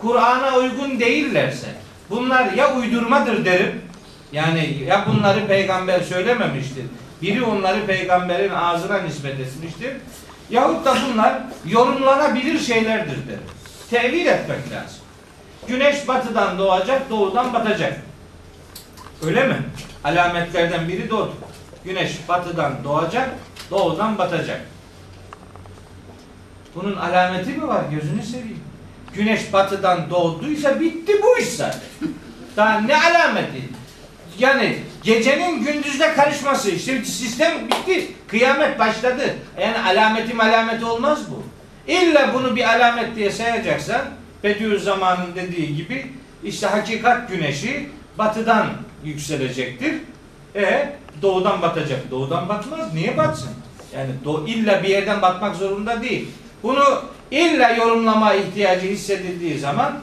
[0.00, 1.66] Kur'an'a uygun değillerse
[2.10, 3.82] bunlar ya uydurmadır derim.
[4.32, 6.84] Yani ya bunları peygamber söylememiştir.
[7.22, 9.92] Biri onları peygamberin ağzına nispet etmiştir.
[10.50, 13.42] Yahut da bunlar yorumlanabilir şeylerdir derim.
[13.90, 14.98] Tevil etmek lazım.
[15.68, 17.98] Güneş batıdan doğacak, doğudan batacak.
[19.26, 19.56] Öyle mi?
[20.04, 21.34] Alametlerden biri doğdu.
[21.84, 23.30] Güneş batıdan doğacak,
[23.70, 24.60] doğudan batacak.
[26.74, 27.82] Bunun alameti mi var?
[27.90, 28.67] Gözünü seveyim.
[29.14, 31.80] Güneş batıdan doğduysa bitti bu iş zaten.
[32.56, 33.62] Daha ne alameti?
[34.38, 38.12] Yani gecenin gündüzle karışması işte sistem bitti.
[38.28, 39.34] Kıyamet başladı.
[39.60, 41.42] Yani alameti alameti olmaz bu.
[41.92, 44.00] İlla bunu bir alamet diye sayacaksan
[44.44, 46.06] Bediüzzaman'ın dediği gibi
[46.44, 48.66] işte hakikat güneşi batıdan
[49.04, 49.94] yükselecektir.
[50.54, 50.92] E
[51.22, 52.10] doğudan batacak.
[52.10, 52.94] Doğudan batmaz.
[52.94, 53.50] Niye batsın?
[53.94, 56.28] Yani do illa bir yerden batmak zorunda değil.
[56.62, 60.00] Bunu illa yorumlama ihtiyacı hissedildiği zaman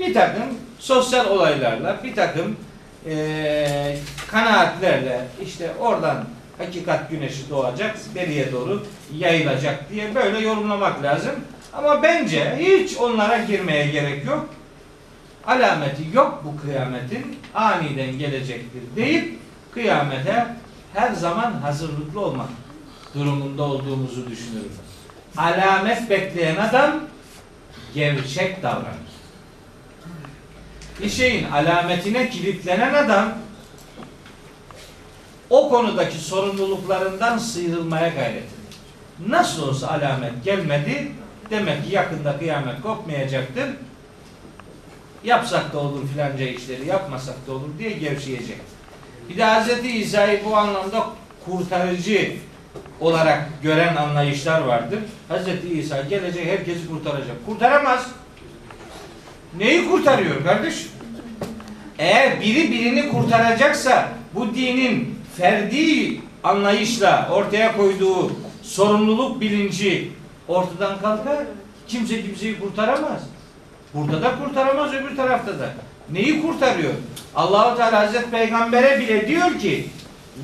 [0.00, 0.44] bir takım
[0.78, 2.56] sosyal olaylarla, bir takım
[3.06, 3.98] eee
[4.30, 6.24] kanaatlerle işte oradan
[6.58, 8.82] hakikat güneşi doğacak, beriye doğru
[9.16, 11.34] yayılacak diye böyle yorumlamak lazım.
[11.72, 14.48] Ama bence hiç onlara girmeye gerek yok.
[15.46, 19.38] Alameti yok bu kıyametin aniden gelecektir deyip
[19.72, 20.46] kıyamete
[20.94, 22.48] her zaman hazırlıklı olmak
[23.14, 24.72] durumunda olduğumuzu düşünüyorum.
[25.36, 27.00] Alamet bekleyen adam
[27.94, 29.10] gevşek davranır.
[31.02, 33.32] Bir şeyin alametine kilitlenen adam
[35.50, 39.28] o konudaki sorumluluklarından sıyrılmaya gayret eder.
[39.28, 41.12] Nasıl olsa alamet gelmedi,
[41.50, 43.70] demek ki yakında kıyamet kopmayacaktır.
[45.24, 48.58] Yapsak da olur filanca işleri, yapmasak da olur diye gevşeyecek.
[49.28, 49.84] Bir de Hz.
[49.84, 51.06] İsa'yı bu anlamda
[51.44, 52.32] kurtarıcı
[53.00, 54.98] olarak gören anlayışlar vardır.
[55.28, 55.70] Hz.
[55.70, 57.46] İsa gelecek herkesi kurtaracak.
[57.46, 58.06] Kurtaramaz.
[59.58, 60.86] Neyi kurtarıyor kardeş?
[61.98, 68.32] Eğer biri birini kurtaracaksa bu dinin ferdi anlayışla ortaya koyduğu
[68.62, 70.10] sorumluluk bilinci
[70.48, 71.38] ortadan kalkar.
[71.88, 73.20] Kimse kimseyi kurtaramaz.
[73.94, 75.68] Burada da kurtaramaz öbür tarafta da.
[76.12, 76.92] Neyi kurtarıyor?
[77.34, 79.88] Allahu Teala Hazreti Peygamber'e bile diyor ki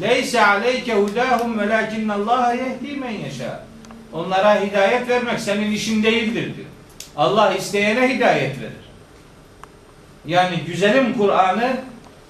[0.00, 3.64] Leyse aleyke hudahum velakinne Allah yehdi men yeşâ.
[4.12, 6.68] Onlara hidayet vermek senin işin değildir diyor.
[7.16, 8.86] Allah isteyene hidayet verir.
[10.26, 11.76] Yani güzelim Kur'an'ı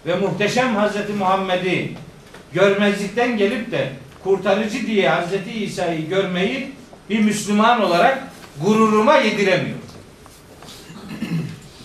[0.07, 1.93] ve muhteşem Hazreti Muhammed'i
[2.53, 3.93] görmezlikten gelip de
[4.25, 6.73] kurtarıcı diye Hazreti İsa'yı görmeyi
[7.11, 8.23] bir Müslüman olarak
[8.65, 9.79] gururuma yediremiyor.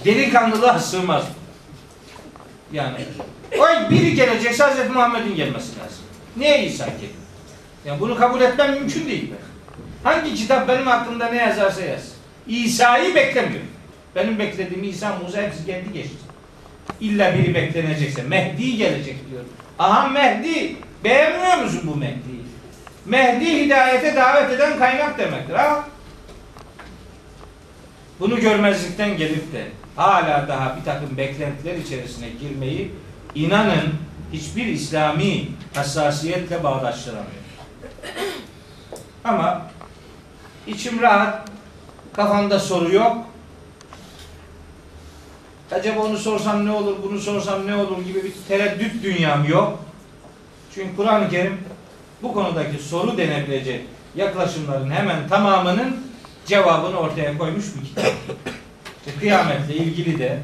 [0.06, 1.24] Delikanlılığa sığmaz.
[2.74, 2.98] Yani
[3.60, 6.04] o biri gelecekse Hazreti Muhammed'in gelmesi lazım.
[6.38, 7.12] Niye İsa geliyor?
[7.86, 9.32] Yani bunu kabul etmem mümkün değil.
[9.32, 9.52] Ben.
[10.12, 12.12] Hangi kitap benim hakkımda ne yazarsa yaz.
[12.48, 13.68] İsa'yı beklemiyorum.
[14.16, 16.16] Benim beklediğim İsa, Musa hepsi geldi geçti.
[17.02, 18.24] İlla biri beklenecekse.
[18.24, 19.44] Mehdi gelecek diyor.
[19.80, 20.76] Aha Mehdi.
[21.04, 22.42] Beğenmiyor musun bu Mehdi'yi?
[23.06, 25.54] Mehdi hidayete davet eden kaynak demektir.
[25.54, 25.86] Ha?
[28.20, 29.64] Bunu görmezlikten gelip de
[29.96, 32.92] hala daha bir takım beklentiler içerisine girmeyi
[33.36, 33.94] inanın
[34.34, 37.41] hiçbir İslami hassasiyetle bağdaştıramıyor.
[39.24, 39.62] Ama
[40.67, 41.50] içim rahat,
[42.13, 43.17] kafamda soru yok.
[45.72, 49.80] Acaba onu sorsam ne olur, bunu sorsam ne olur gibi bir tereddüt dünyam yok.
[50.76, 51.58] Çünkü Kur'an-ı Kerim
[52.22, 56.08] bu konudaki soru denebilecek yaklaşımların hemen tamamının
[56.46, 58.13] cevabını ortaya koymuş bir kitap.
[59.00, 60.39] İşte kıyametle ilgili de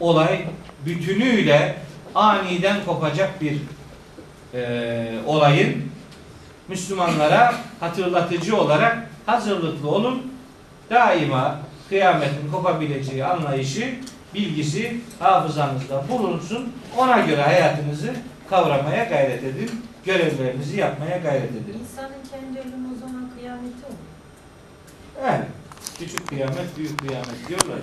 [0.00, 0.44] olay
[0.86, 1.76] bütünüyle
[2.14, 3.56] aniden kopacak bir
[4.54, 5.92] e, olayın
[6.68, 10.32] Müslümanlara hatırlatıcı olarak hazırlıklı olun.
[10.90, 13.94] Daima kıyametin kopabileceği anlayışı,
[14.34, 16.72] bilgisi hafızanızda bulunsun.
[16.96, 18.14] Ona göre hayatınızı
[18.50, 19.70] kavramaya gayret edin.
[20.04, 21.76] Görevlerinizi yapmaya gayret edin.
[21.80, 23.96] İnsanın kendi ölümü o zaman kıyameti olur.
[25.22, 25.46] Evet.
[25.98, 27.78] Küçük kıyamet, büyük kıyamet diyorlar.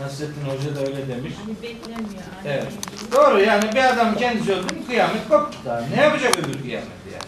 [0.00, 1.32] Nasrettin Hoca da öyle demiş.
[1.44, 2.22] Hani beklemiyor.
[2.44, 2.72] Evet.
[3.12, 5.80] Doğru yani bir adam kendisi öldü mü kıyamet koptu daha.
[5.80, 7.24] Ne yapacak öbür kıyamet yani?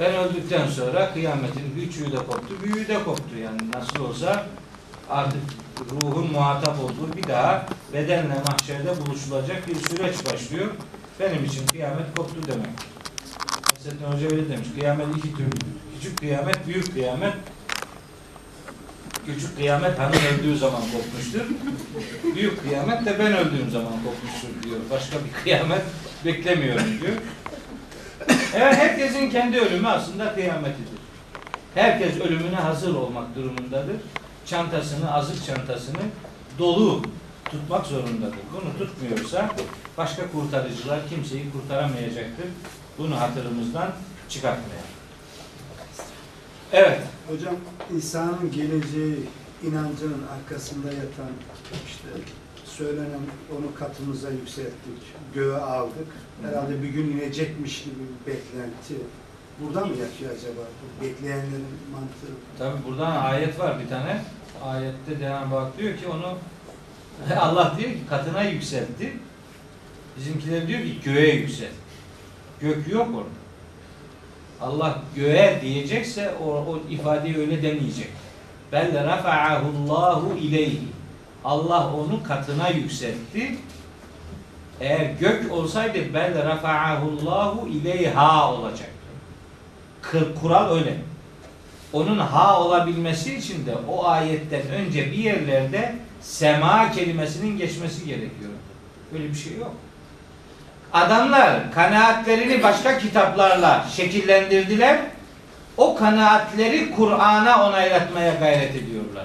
[0.00, 4.46] Ben öldükten sonra kıyametin küçüğü de koptu, büyüğü de koptu yani nasıl olsa
[5.10, 5.40] artık
[5.90, 10.66] ruhun muhatap olduğu bir daha bedenle mahşerde buluşulacak bir süreç başlıyor.
[11.20, 12.66] Benim için kıyamet koptu demek.
[13.76, 14.68] Nasrettin Hoca öyle demiş.
[14.78, 15.50] Kıyamet iki türlü.
[15.94, 17.34] Küçük kıyamet, büyük kıyamet.
[19.26, 21.40] Küçük kıyamet hanım öldüğü zaman kopmuştur.
[22.34, 24.80] Büyük kıyamet de ben öldüğüm zaman kopmuştur diyor.
[24.90, 25.82] Başka bir kıyamet
[26.24, 27.16] beklemiyorum diyor.
[28.54, 30.98] Evet herkesin kendi ölümü aslında kıyametidir.
[31.74, 33.96] Herkes ölümüne hazır olmak durumundadır.
[34.46, 36.02] Çantasını, azık çantasını
[36.58, 37.02] dolu
[37.44, 38.38] tutmak zorundadır.
[38.52, 39.50] Bunu tutmuyorsa
[39.98, 42.46] başka kurtarıcılar kimseyi kurtaramayacaktır.
[42.98, 43.90] Bunu hatırımızdan
[44.28, 44.93] çıkartmayalım.
[46.74, 47.00] Evet.
[47.28, 47.54] Hocam
[47.94, 49.16] insanın geleceği
[49.62, 51.32] inancının arkasında yatan
[51.86, 52.08] işte
[52.64, 53.20] söylenen
[53.58, 55.02] onu katımıza yükselttik,
[55.34, 56.06] göğe aldık.
[56.42, 58.94] Herhalde bir gün inecekmiş gibi bir beklenti.
[59.60, 60.60] Buradan mı yatıyor acaba?
[60.60, 62.58] Bu bekleyenlerin mantığı.
[62.58, 64.22] Tabi buradan ayet var bir tane.
[64.64, 66.38] Ayette Cenab-ı Hak diyor ki onu
[67.40, 69.12] Allah diyor ki katına yükseltti.
[70.18, 71.74] Bizimkiler diyor ki göğe yükselt.
[72.60, 73.43] Gök yok orada.
[74.60, 78.08] Allah göğe diyecekse o, o ifadeyi öyle demeyecek.
[78.72, 80.80] Bel rafa'ahu Allahu ileyhi.
[81.44, 83.56] Allah onu katına yükseltti.
[84.80, 88.84] Eğer gök olsaydı bel rafa'ahu Allahu ileyha olacaktı.
[90.02, 90.96] Kır- Kural öyle.
[91.92, 98.50] Onun ha olabilmesi için de o ayetten önce bir yerlerde sema kelimesinin geçmesi gerekiyor.
[99.12, 99.74] Böyle bir şey yok.
[100.94, 104.98] Adamlar kanaatlerini başka kitaplarla şekillendirdiler.
[105.76, 109.24] O kanaatleri Kur'an'a onaylatmaya gayret ediyorlar.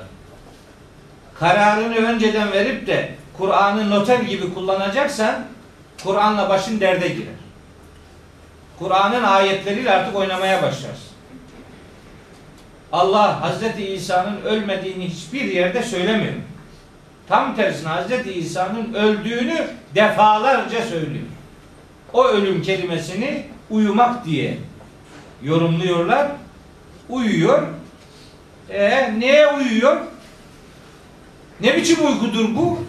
[1.39, 5.35] Kararını önceden verip de Kur'an'ı noter gibi kullanacaksan
[6.03, 7.33] Kur'an'la başın derde girer.
[8.79, 11.09] Kur'an'ın ayetleriyle artık oynamaya başlarsın.
[12.91, 16.33] Allah Hazreti İsa'nın ölmediğini hiçbir yerde söylemiyor.
[17.27, 21.25] Tam tersine Hazreti İsa'nın öldüğünü defalarca söylüyor.
[22.13, 24.57] O ölüm kelimesini uyumak diye
[25.43, 26.27] yorumluyorlar.
[27.09, 27.67] Uyuyor.
[28.69, 29.97] E neye uyuyor?
[31.61, 32.79] Ne biçim uykudur bu?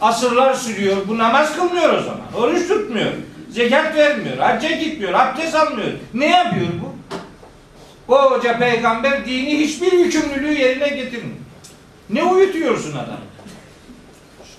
[0.00, 0.96] Asırlar sürüyor.
[1.08, 2.32] Bu namaz kılmıyor o zaman.
[2.36, 3.12] Oruç tutmuyor.
[3.50, 4.38] Zekat vermiyor.
[4.38, 5.12] Hacca gitmiyor.
[5.12, 5.92] Abdest almıyor.
[6.14, 6.98] Ne yapıyor bu?
[8.08, 11.36] O hoca peygamber dini hiçbir yükümlülüğü yerine getirmiyor.
[12.10, 13.18] Ne uyutuyorsun adamı?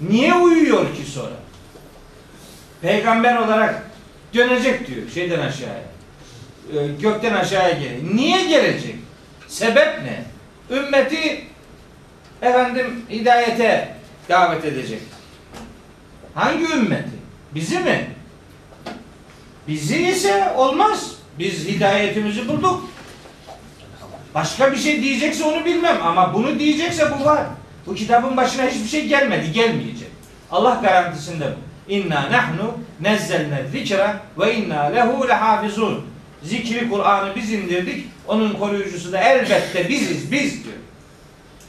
[0.01, 1.35] Niye uyuyor ki sonra?
[2.81, 3.88] Peygamber olarak
[4.33, 5.83] dönecek diyor şeyden aşağıya.
[6.73, 8.13] Ee, gökten aşağıya gelecek.
[8.13, 8.95] Niye gelecek?
[9.47, 10.23] Sebep ne?
[10.77, 11.43] Ümmeti
[12.41, 13.95] efendim hidayete
[14.29, 15.01] davet edecek.
[16.35, 17.09] Hangi ümmeti?
[17.55, 18.07] Bizi mi?
[19.67, 21.11] Bizi ise olmaz.
[21.39, 22.89] Biz hidayetimizi bulduk.
[24.35, 27.45] Başka bir şey diyecekse onu bilmem ama bunu diyecekse bu var.
[27.85, 30.09] Bu kitabın başına hiçbir şey gelmedi, gelmeyecek.
[30.51, 31.69] Allah garantisinde bu.
[31.89, 36.05] İnna nahnu nezzelne zikra ve inna lehu lehafizun.
[36.43, 38.05] Zikri Kur'an'ı biz indirdik.
[38.27, 40.75] Onun koruyucusu da elbette biziz, biz diyor.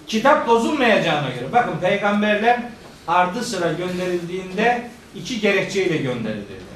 [0.07, 1.53] Kitap bozulmayacağına göre.
[1.53, 2.61] Bakın peygamberler
[3.09, 6.71] ardı sıra gönderildiğinde iki gerekçeyle gönderilirler.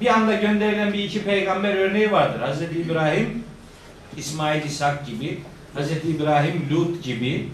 [0.00, 2.40] Bir anda gönderilen bir iki peygamber örneği vardır.
[2.40, 3.44] Hazreti İbrahim
[4.16, 5.38] İsmail İshak gibi,
[5.74, 7.48] Hazreti İbrahim Lut gibi,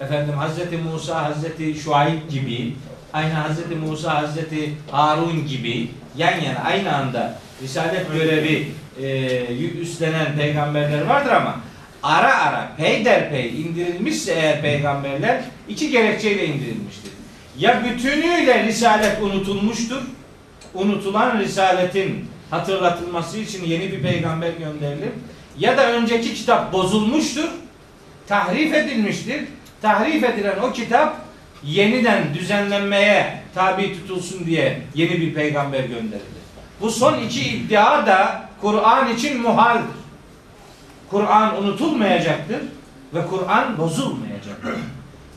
[0.00, 2.74] efendim Hazreti Musa Hazreti Şuayb gibi,
[3.14, 8.68] aynı Hazreti Musa Hazreti Harun gibi yan yana aynı anda risalet görevi
[9.02, 11.60] e, üstlenen peygamberler vardır ama
[12.02, 17.12] ara ara peyderpey indirilmişse eğer peygamberler iki gerekçeyle indirilmiştir.
[17.58, 20.02] Ya bütünüyle risalet unutulmuştur.
[20.74, 25.10] Unutulan risaletin hatırlatılması için yeni bir peygamber gönderilir.
[25.58, 27.48] Ya da önceki kitap bozulmuştur.
[28.26, 29.44] Tahrif edilmiştir.
[29.82, 31.23] Tahrif edilen o kitap
[31.62, 36.44] yeniden düzenlenmeye tabi tutulsun diye yeni bir peygamber gönderilir.
[36.80, 39.96] Bu son iki iddia da Kur'an için muhaldir.
[41.10, 42.62] Kur'an unutulmayacaktır
[43.14, 44.74] ve Kur'an bozulmayacaktır.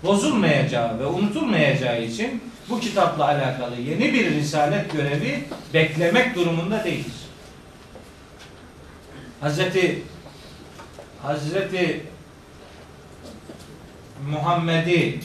[0.04, 7.28] Bozulmayacağı ve unutulmayacağı için bu kitapla alakalı yeni bir risalet görevi beklemek durumunda değiliz.
[9.42, 10.04] Hazreti
[11.24, 12.06] Hazreti
[14.30, 15.20] Muhammed'i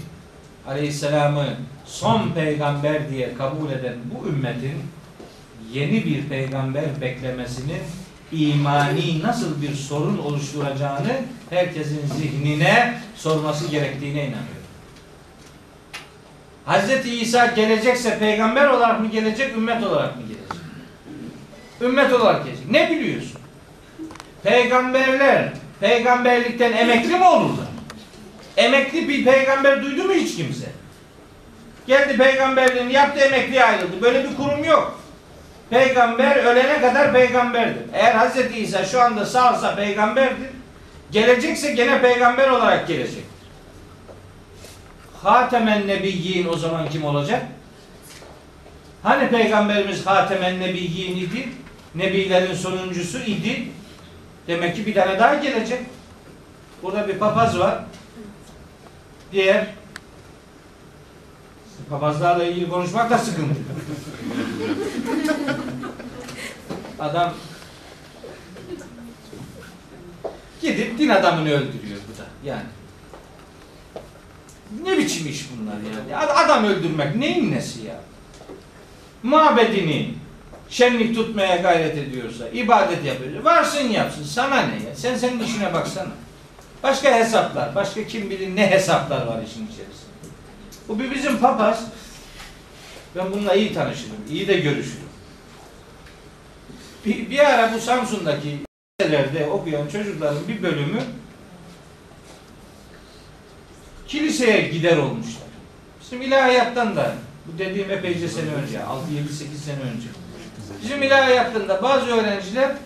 [0.68, 1.46] Aleyhisselam'ı
[1.84, 4.82] son peygamber diye kabul eden bu ümmetin
[5.72, 7.82] yeni bir peygamber beklemesinin
[8.32, 11.12] imani nasıl bir sorun oluşturacağını
[11.50, 14.62] herkesin zihnine sorması gerektiğine inanıyorum.
[16.64, 20.42] Hazreti İsa gelecekse peygamber olarak mı gelecek, ümmet olarak mı gelecek?
[21.80, 22.70] Ümmet olarak gelecek.
[22.70, 23.40] Ne biliyorsun?
[24.42, 27.71] Peygamberler peygamberlikten emekli mi olurlar?
[28.56, 30.66] Emekli bir peygamber duydu mu hiç kimse?
[31.86, 34.02] Geldi peygamberliğini yaptı emekliye ayrıldı.
[34.02, 35.00] Böyle bir kurum yok.
[35.70, 37.82] Peygamber ölene kadar peygamberdir.
[37.92, 40.48] Eğer Hazreti İsa şu anda sağsa peygamberdir.
[41.10, 43.24] Gelecekse gene peygamber olarak gelecek.
[45.22, 47.42] Hatemen Nebiyyin o zaman kim olacak?
[49.02, 51.48] Hani peygamberimiz Hatemen Nebiyyin idi?
[51.94, 53.68] Nebilerin sonuncusu idi.
[54.46, 55.80] Demek ki bir tane daha gelecek.
[56.82, 57.84] Burada bir papaz var.
[59.32, 59.66] Diğer
[61.90, 63.54] papazlarla ilgili konuşmak da sıkıntı.
[66.98, 67.34] Adam
[70.62, 72.62] gidip din adamını öldürüyor bu da yani.
[74.84, 76.16] Ne biçim iş bunlar yani?
[76.16, 78.00] Ad- Adam öldürmek neyin nesi ya?
[79.22, 80.14] Mabedini
[80.68, 83.44] şenlik tutmaya gayret ediyorsa, ibadet yapıyor.
[83.44, 84.24] Varsın yapsın.
[84.24, 84.94] Sana ne ya?
[84.96, 86.10] Sen senin işine baksana.
[86.82, 90.12] Başka hesaplar, başka kim bilir ne hesaplar var işin içerisinde.
[90.88, 91.84] Bu bir bizim papaz.
[93.16, 95.08] Ben bununla iyi tanışırım, iyi de görüşürüm.
[97.06, 98.58] Bir, bir ara bu Samsun'daki
[99.00, 101.00] liselerde okuyan çocukların bir bölümü
[104.08, 105.48] kiliseye gider olmuşlar.
[106.00, 107.14] Bizim ilahiyattan da
[107.46, 108.82] bu dediğim epeyce sene önce, 6-7-8
[109.64, 110.08] sene önce.
[110.82, 112.76] Bizim ilahiyattan da bazı öğrenciler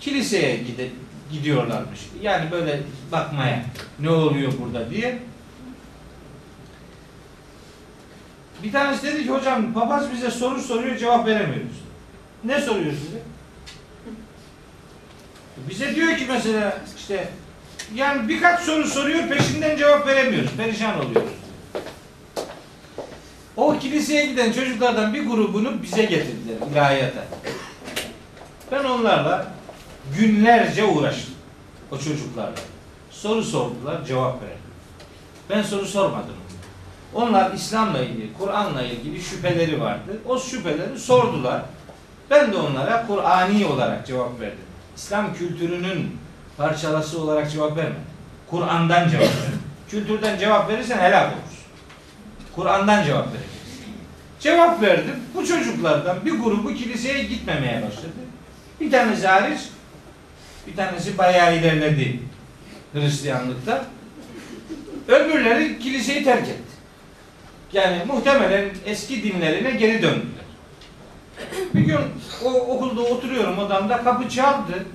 [0.00, 0.88] kiliseye gide,
[1.32, 2.00] gidiyorlarmış.
[2.22, 2.80] Yani böyle
[3.12, 3.64] bakmaya
[4.00, 5.18] ne oluyor burada diye.
[8.62, 11.76] Bir tanesi dedi ki hocam papaz bize soru soruyor cevap veremiyoruz.
[12.44, 13.18] Ne soruyor size?
[15.70, 17.28] Bize diyor ki mesela işte
[17.94, 20.50] yani birkaç soru soruyor peşinden cevap veremiyoruz.
[20.56, 21.32] Perişan oluyoruz.
[23.56, 27.24] O kiliseye giden çocuklardan bir grubunu bize getirdiler ilahiyata.
[28.72, 29.57] Ben onlarla
[30.16, 31.34] günlerce uğraştım.
[31.90, 32.54] O çocuklarla.
[33.10, 34.58] Soru sordular, cevap verdim.
[35.50, 36.34] Ben soru sormadım.
[37.14, 40.20] Onlar İslam'la ilgili, Kur'an'la ilgili şüpheleri vardı.
[40.28, 41.62] O şüpheleri sordular.
[42.30, 44.58] Ben de onlara Kur'ani olarak cevap verdim.
[44.96, 46.18] İslam kültürünün
[46.56, 48.02] parçalası olarak cevap vermedim.
[48.50, 49.62] Kur'an'dan cevap verdim.
[49.90, 51.58] Kültürden cevap verirsen helak olursun.
[52.56, 53.58] Kur'an'dan cevap vereceksin.
[54.40, 55.16] Cevap verdim.
[55.34, 58.12] Bu çocuklardan bir grubu kiliseye gitmemeye başladı.
[58.80, 59.60] Bir tanesi hariç,
[60.70, 62.20] bir tanesi bayağı ilerledi
[62.92, 63.84] Hristiyanlıkta.
[65.08, 66.62] Öbürleri kiliseyi terk etti.
[67.72, 70.44] Yani muhtemelen eski dinlerine geri döndüler.
[71.74, 71.98] Bir gün
[72.44, 74.86] o okulda oturuyorum odamda kapı çaldı.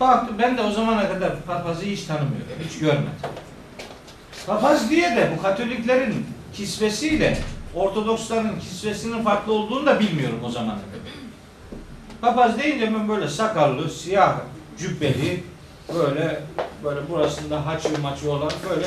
[0.00, 2.52] Baktım ben de o zamana kadar papazı hiç tanımıyorum.
[2.68, 3.10] Hiç görmedim.
[4.46, 7.38] Papaz diye de bu Katoliklerin kisvesiyle
[7.74, 10.76] Ortodoksların kisvesinin farklı olduğunu da bilmiyorum o kadar.
[12.20, 14.36] Papaz deyince ben böyle sakallı, siyah,
[14.80, 15.42] cübbeli,
[15.94, 16.40] böyle
[16.84, 18.86] böyle burasında haçı maçı olan böyle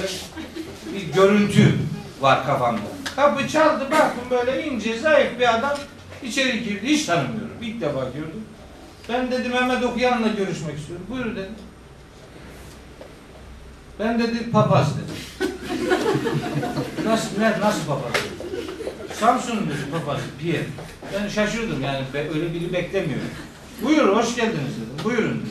[0.93, 1.75] bir görüntü
[2.21, 2.81] var kafamda.
[3.15, 5.77] Kapı çaldı baktım böyle ince zayıf bir adam
[6.23, 7.57] içeri girdi hiç tanımıyorum.
[7.61, 8.43] İlk defa gördüm.
[9.09, 11.05] Ben dedim Mehmet Okuyan'la görüşmek istiyorum.
[11.09, 11.55] Buyur dedim.
[13.99, 15.49] Ben dedi papaz dedim.
[17.05, 18.11] nasıl ne, nasıl papaz?
[19.19, 20.65] Samsun dedi papaz Pierre.
[21.13, 21.99] Ben şaşırdım yani
[22.35, 23.27] öyle biri beklemiyorum.
[23.81, 25.03] Buyur hoş geldiniz dedim.
[25.03, 25.49] Buyurun dedi.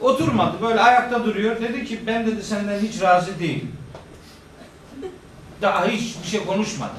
[0.00, 1.60] Oturmadı böyle ayakta duruyor.
[1.60, 3.72] Dedi ki ben dedi senden hiç razı değilim.
[5.62, 6.92] Daha hiç bir şey konuşmadı.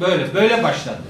[0.00, 1.02] Böyle böyle başladı.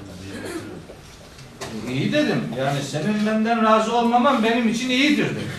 [1.89, 2.43] İyi dedim.
[2.59, 5.51] Yani senin benden razı olmaman benim için iyidir dedim.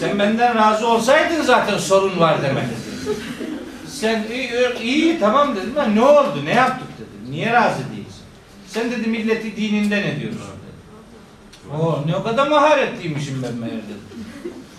[0.00, 2.64] Sen benden razı olsaydın zaten sorun var demek.
[3.88, 4.50] Sen iyi,
[4.82, 5.72] iyi tamam dedim.
[5.76, 6.44] Ben ne oldu?
[6.44, 7.32] Ne yaptık dedim.
[7.32, 8.22] Niye razı değilsin?
[8.66, 11.76] Sen dedi milleti dininden ediyorsun dedi.
[11.82, 14.19] O ne kadar maharetliymişim ben meğer dedim.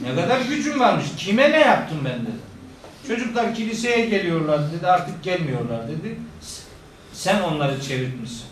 [0.03, 1.05] Ne kadar gücüm varmış.
[1.17, 2.41] Kime ne yaptım ben dedim.
[3.07, 4.87] Çocuklar kiliseye geliyorlar dedi.
[4.87, 6.15] Artık gelmiyorlar dedi.
[7.13, 8.45] Sen onları çevirtmişsin.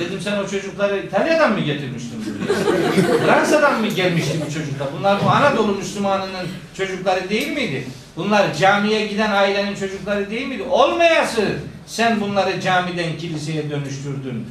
[0.00, 3.18] Dedim sen o çocukları İtalya'dan mı getirmiştin buraya?
[3.26, 4.88] Fransa'dan mı gelmişti bu çocuklar?
[4.98, 6.46] Bunlar bu Anadolu Müslümanının
[6.76, 7.86] çocukları değil miydi?
[8.16, 10.62] Bunlar camiye giden ailenin çocukları değil miydi?
[10.62, 14.46] Olmayası sen bunları camiden kiliseye dönüştürdün.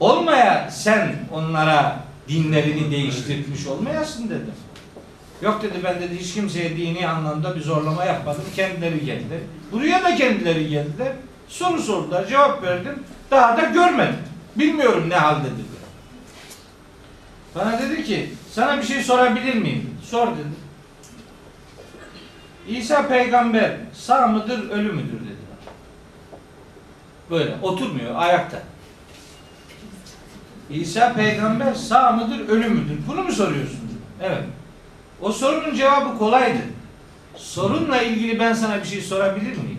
[0.00, 4.54] Olmaya sen onlara dinlerini değiştirmiş olmayasın dedim.
[5.42, 8.44] Yok dedi ben dedi hiç kimseye dini anlamda bir zorlama yapmadım.
[8.56, 9.38] Kendileri geldiler.
[9.72, 11.12] Buraya da kendileri geldiler.
[11.48, 13.02] Soru sordular, cevap verdim.
[13.30, 14.18] Daha da görmedim.
[14.56, 15.66] Bilmiyorum ne haldedir.
[17.54, 19.90] Bana dedi ki, sana bir şey sorabilir miyim?
[20.04, 20.66] Sor dedi.
[22.68, 25.46] İsa peygamber sağ mıdır, ölü müdür dedi.
[27.30, 28.62] Böyle oturmuyor, ayakta.
[30.70, 32.98] İsa peygamber sağ mıdır, ölü müdür?
[33.08, 33.80] Bunu mu soruyorsun?
[34.22, 34.44] Evet.
[35.20, 36.58] O sorunun cevabı kolaydı.
[37.36, 39.78] Sorunla ilgili ben sana bir şey sorabilir miyim?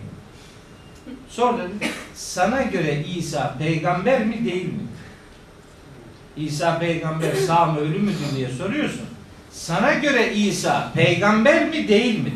[1.30, 1.80] Sor dedim.
[2.16, 4.80] Sana göre İsa peygamber mi değil mi?
[6.38, 9.06] İsa peygamber sağ mı ölü müdür diye soruyorsun.
[9.52, 12.32] Sana göre İsa peygamber mi değil mi.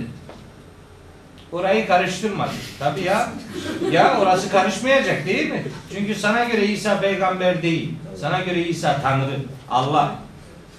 [1.51, 2.51] Orayı karıştırmadı.
[2.79, 3.29] Tabii ya.
[3.91, 5.63] Ya orası karışmayacak değil mi?
[5.93, 7.93] Çünkü sana göre İsa peygamber değil.
[8.21, 9.39] Sana göre İsa Tanrı.
[9.69, 10.15] Allah.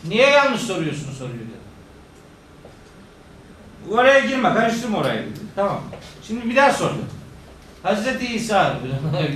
[0.09, 1.52] Niye yanlış soruyorsun soruyor.
[3.93, 5.21] Oraya girme, karıştırma orayı.
[5.23, 5.41] dedi.
[5.57, 5.81] Tamam.
[6.27, 7.05] Şimdi bir daha sordum.
[7.83, 8.79] Hazreti İsa,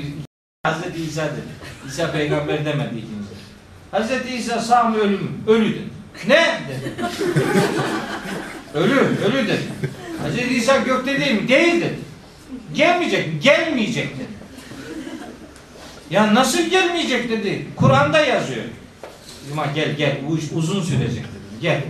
[0.63, 1.87] Hazreti İsa dedi.
[1.89, 3.37] İsa peygamber demedi ikinci.
[3.91, 5.29] Hazreti İsa sağ mı ölü mü?
[5.47, 5.85] Ölü dedi.
[6.29, 6.61] Ne?
[6.69, 6.93] dedi.
[8.75, 9.63] ölü, ölü dedi.
[10.23, 11.49] Hazreti İsa gökte değil mi?
[11.49, 11.99] Değil dedi.
[12.75, 13.43] Gelmeyecek?
[13.43, 14.27] Gelmeyecek dedi.
[16.11, 17.67] Ya nasıl gelmeyecek dedi.
[17.77, 18.65] Kur'an'da yazıyor.
[19.53, 21.61] Ama gel gel bu iş uzun sürecek dedim.
[21.61, 21.83] Gel.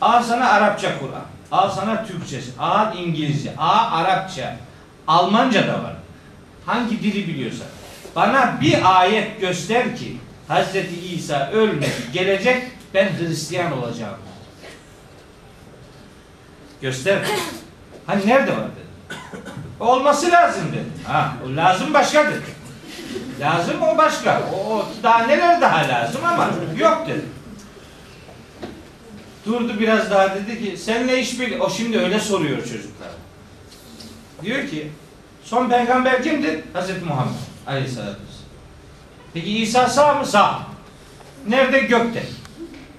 [0.00, 1.33] Al sana Arapça Kur'an.
[1.54, 2.50] Al sana Türkçesi.
[2.58, 3.56] Al İngilizce.
[3.58, 4.56] Al Arapça.
[5.06, 5.96] Almanca da var.
[6.66, 7.66] Hangi dili biliyorsan.
[8.16, 10.16] Bana bir ayet göster ki
[10.48, 11.92] Hazreti İsa ölmedi.
[12.12, 12.62] Gelecek
[12.94, 14.16] ben Hristiyan olacağım.
[16.80, 17.18] Göster.
[18.06, 19.18] Hani nerede var dedi.
[19.80, 21.12] Olması lazım dedi.
[21.12, 22.42] Ha, o lazım başkadır.
[23.40, 24.42] Lazım o başka.
[24.54, 27.24] O, o daha neler daha lazım ama yok dedi.
[29.46, 33.08] Durdu biraz daha dedi ki seninle işbirliği o şimdi öyle soruyor çocuklar.
[34.42, 34.88] Diyor ki
[35.44, 36.60] son peygamber kimdir?
[36.72, 37.34] Hazreti Muhammed
[37.66, 38.44] Aleyhisselatü Vesselam.
[39.34, 40.26] Peki İsa sağ mı?
[40.26, 40.62] Sağ.
[41.48, 41.80] Nerede?
[41.80, 42.22] Gökte.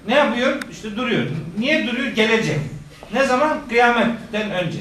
[0.08, 0.62] Ne yapıyor?
[0.70, 1.26] İşte duruyor.
[1.58, 2.12] Niye duruyor?
[2.12, 2.58] Gelecek.
[3.12, 3.58] Ne zaman?
[3.68, 4.78] Kıyametten önce.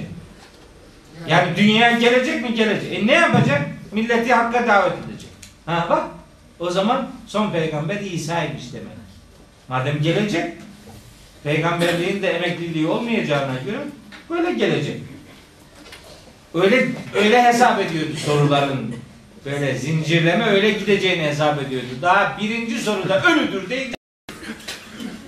[1.28, 2.54] Yani dünyaya gelecek mi?
[2.54, 2.94] Gelecek.
[2.94, 3.62] E ne yapacak?
[3.92, 5.30] Milleti hakka davet edecek.
[5.66, 6.04] Ha bak.
[6.60, 8.88] O zaman son peygamber İsa'ymış demek.
[9.68, 10.54] Madem gelecek,
[11.46, 13.78] peygamberliğin de emekliliği olmayacağına göre
[14.30, 15.02] böyle gelecek.
[16.54, 18.96] Öyle öyle hesap ediyordu soruların.
[19.46, 21.88] Böyle zincirleme öyle gideceğini hesap ediyordu.
[22.02, 23.96] Daha birinci soruda ölüdür deyince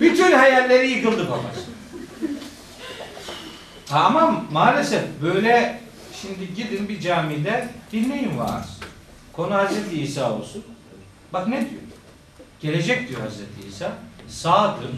[0.00, 1.68] bütün hayalleri yıkıldı babası.
[3.90, 5.80] Ama maalesef böyle
[6.22, 8.78] şimdi gidin bir camide dinleyin vaaz.
[9.32, 10.64] Konu Hazreti İsa olsun.
[11.32, 11.82] Bak ne diyor?
[12.60, 13.92] Gelecek diyor Hazreti İsa.
[14.28, 14.90] Sağdır.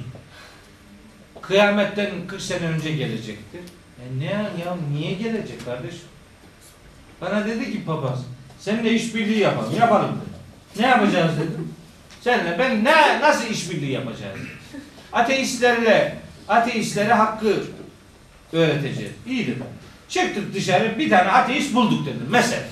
[1.43, 3.61] Kıyametten 40 sene önce gelecektir.
[4.01, 6.01] E ne ya, niye gelecek kardeşim?
[7.21, 8.19] Bana dedi ki papaz
[8.59, 9.75] seninle işbirliği yapalım.
[9.79, 10.81] Yapalım dedi.
[10.83, 11.75] Ne yapacağız dedim.
[12.21, 14.35] Seninle ben ne nasıl işbirliği yapacağız?
[14.35, 14.83] dedi.
[15.13, 16.17] Ateistlerle
[16.49, 17.65] ateistlere hakkı
[18.53, 19.13] öğreteceğiz.
[19.27, 19.65] İyi dedim.
[20.09, 22.27] Çıktık dışarı bir tane ateist bulduk dedim.
[22.31, 22.63] Mesela.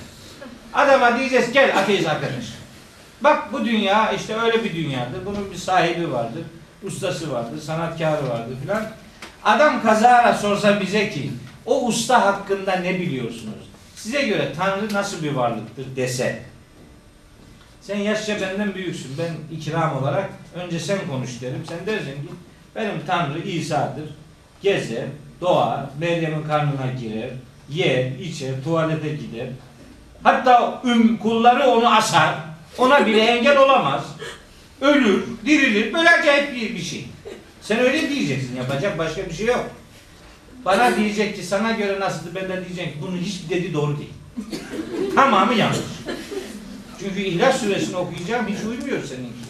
[0.73, 2.45] Adama diyeceğiz gel ateist arkadaş.
[3.21, 5.25] Bak bu dünya işte öyle bir dünyadır.
[5.25, 6.43] Bunun bir sahibi vardır.
[6.83, 8.83] Ustası vardır, sanatkarı vardır filan.
[9.43, 11.31] Adam kazara sorsa bize ki
[11.65, 13.69] o usta hakkında ne biliyorsunuz?
[13.95, 16.41] Size göre Tanrı nasıl bir varlıktır dese.
[17.81, 19.17] Sen yaşça benden büyüksün.
[19.17, 21.63] Ben ikram olarak önce sen konuş derim.
[21.67, 22.29] Sen dersin ki
[22.75, 24.09] benim Tanrı İsa'dır.
[24.61, 25.05] Gezer,
[25.41, 27.29] doğar, Meryem'in karnına girer,
[27.69, 29.47] yer, içer, tuvalete gider.
[30.23, 32.35] Hatta üm kulları onu asar.
[32.77, 34.03] Ona bile engel olamaz.
[34.81, 35.93] Ölür, dirilir.
[35.93, 37.07] Böyle acayip bir, bir şey.
[37.61, 38.55] Sen öyle diyeceksin.
[38.55, 39.69] Yapacak başka bir şey yok.
[40.65, 44.13] Bana diyecek ki sana göre nasıldı ben de diyeceğim ki bunun hiç dedi doğru değil.
[45.15, 45.79] Tamamı yanlış.
[46.99, 49.49] Çünkü İhlas suresini okuyacağım hiç uymuyor seninki.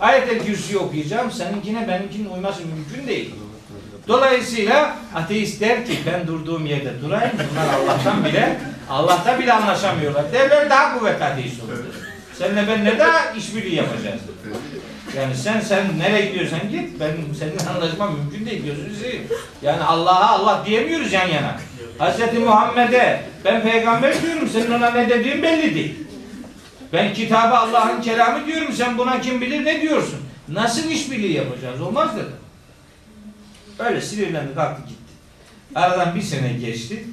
[0.00, 3.34] Ayet-el Kürsü'yü okuyacağım seninkine benimkinin uyması mümkün değil.
[4.08, 7.32] Dolayısıyla ateist der ki ben durduğum yerde durayım.
[7.50, 8.60] Bunlar Allah'tan bile
[8.90, 10.32] Allah'ta bile anlaşamıyorlar.
[10.32, 11.78] Derler daha kuvvetli ateist olur.
[12.38, 14.20] Seninle ben ne daha işbirliği yapacağız.
[15.16, 17.00] Yani sen sen nereye gidiyorsan git.
[17.00, 18.64] Ben seninle anlaşmam mümkün değil.
[18.64, 19.26] Gözünü seveyim.
[19.62, 21.56] Yani Allah'a Allah diyemiyoruz yan yana.
[21.98, 22.38] Hz.
[22.38, 24.48] Muhammed'e ben peygamber diyorum.
[24.48, 25.94] Senin ona ne dediğin belli değil.
[26.92, 28.72] Ben kitabı Allah'ın kelamı diyorum.
[28.72, 30.20] Sen buna kim bilir ne diyorsun?
[30.48, 31.80] Nasıl işbirliği yapacağız?
[31.80, 32.36] Olmaz dedim.
[33.78, 35.12] Öyle sinirlendi kalktı gitti.
[35.74, 37.04] Aradan bir sene geçti.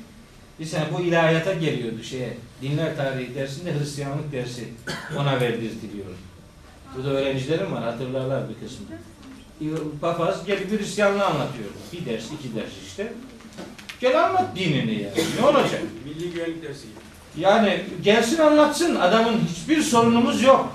[0.59, 2.37] Bir sene bu ilahiyata geliyordu şeye.
[2.63, 4.67] Dinler tarihi dersinde Hristiyanlık dersi
[5.17, 6.05] ona verdirtiliyor.
[6.95, 8.85] Burada öğrencilerim var hatırlarlar bir kısmı.
[10.01, 11.69] Papaz gelip Hristiyanlığı anlatıyor.
[11.93, 13.13] Bir ders, iki ders işte.
[13.99, 15.09] Gel anlat dinini ya.
[15.39, 15.81] Ne olacak?
[16.05, 17.43] Milli güvenlik dersi gibi.
[17.45, 18.95] Yani gelsin anlatsın.
[18.95, 20.73] Adamın hiçbir sorunumuz yok.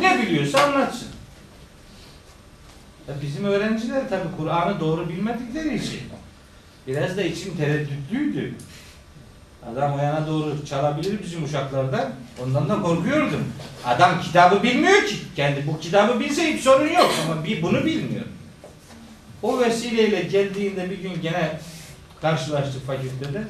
[0.00, 1.08] Ne biliyorsa anlatsın.
[3.08, 6.00] Ya bizim öğrenciler tabi Kur'an'ı doğru bilmedikleri için
[6.86, 8.54] biraz da içim tereddütlüydü.
[9.66, 12.10] Adam o doğru çalabilir bizim uşaklardan.
[12.44, 13.44] Ondan da korkuyordum.
[13.86, 15.16] Adam kitabı bilmiyor ki.
[15.36, 18.24] Kendi bu kitabı bilse hiç sorun yok ama bir bunu bilmiyor.
[19.42, 21.60] O vesileyle geldiğinde bir gün gene
[22.20, 23.42] karşılaştık fakültede.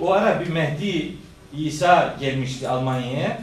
[0.00, 1.16] O ara bir Mehdi
[1.56, 3.42] İsa gelmişti Almanya'ya.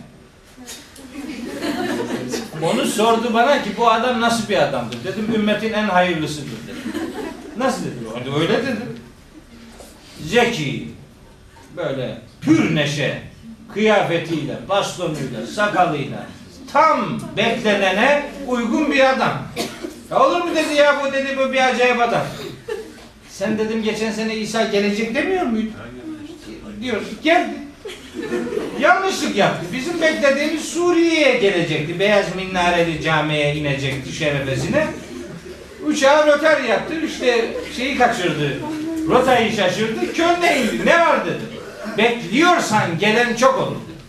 [2.64, 5.04] Onu sordu bana ki bu adam nasıl bir adamdır?
[5.04, 6.94] Dedim ümmetin en hayırlısıdır dedim.
[7.58, 8.36] Nasıl dedi?
[8.40, 8.99] Öyle dedi.
[10.26, 10.88] Zeki,
[11.78, 13.22] böyle pür neşe,
[13.74, 16.26] kıyafetiyle, bastonuyla, sakalıyla
[16.74, 19.48] tam beklenene uygun bir adam.
[20.12, 22.26] Ya olur mu dedi ya bu dedi bu bir acayip adam.
[23.30, 25.70] Sen dedim geçen sene İsa gelecek demiyor muydu?
[26.82, 27.54] Diyor geldi.
[28.80, 29.66] Yanlışlık yaptı.
[29.74, 32.00] Bizim beklediğimiz Suriye'ye gelecekti.
[32.00, 34.88] Beyaz Minareli Camii'ye inecekti şerefesine.
[35.86, 36.94] Uçağı röter yaptı.
[37.06, 37.46] İşte
[37.78, 38.58] şeyi kaçırdı.
[39.10, 40.14] Rotayı şaşırdı.
[40.14, 40.86] Köln'e indi.
[40.86, 41.44] Ne var dedi.
[41.98, 44.00] Bekliyorsan gelen çok olur dedi.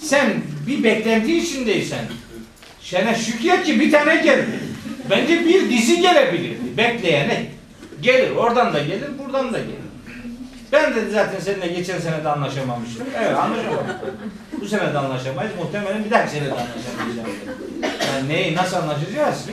[0.00, 2.04] Sen bir beklenti içindeysen
[2.82, 4.60] Şene şükret ki bir tane geldi.
[5.10, 6.76] Bence bir dizi gelebilirdi.
[6.76, 7.46] Bekleyene
[8.02, 8.36] gelir.
[8.36, 9.82] Oradan da gelir, buradan da gelir.
[10.72, 13.06] Ben de zaten seninle geçen sene de anlaşamamıştım.
[13.18, 13.96] Evet anlaşamadık.
[14.60, 15.52] Bu sene de anlaşamayız.
[15.58, 17.38] Muhtemelen bir dahaki sene de anlaşamayacağız.
[17.82, 19.44] Yani neyi nasıl anlaşacağız?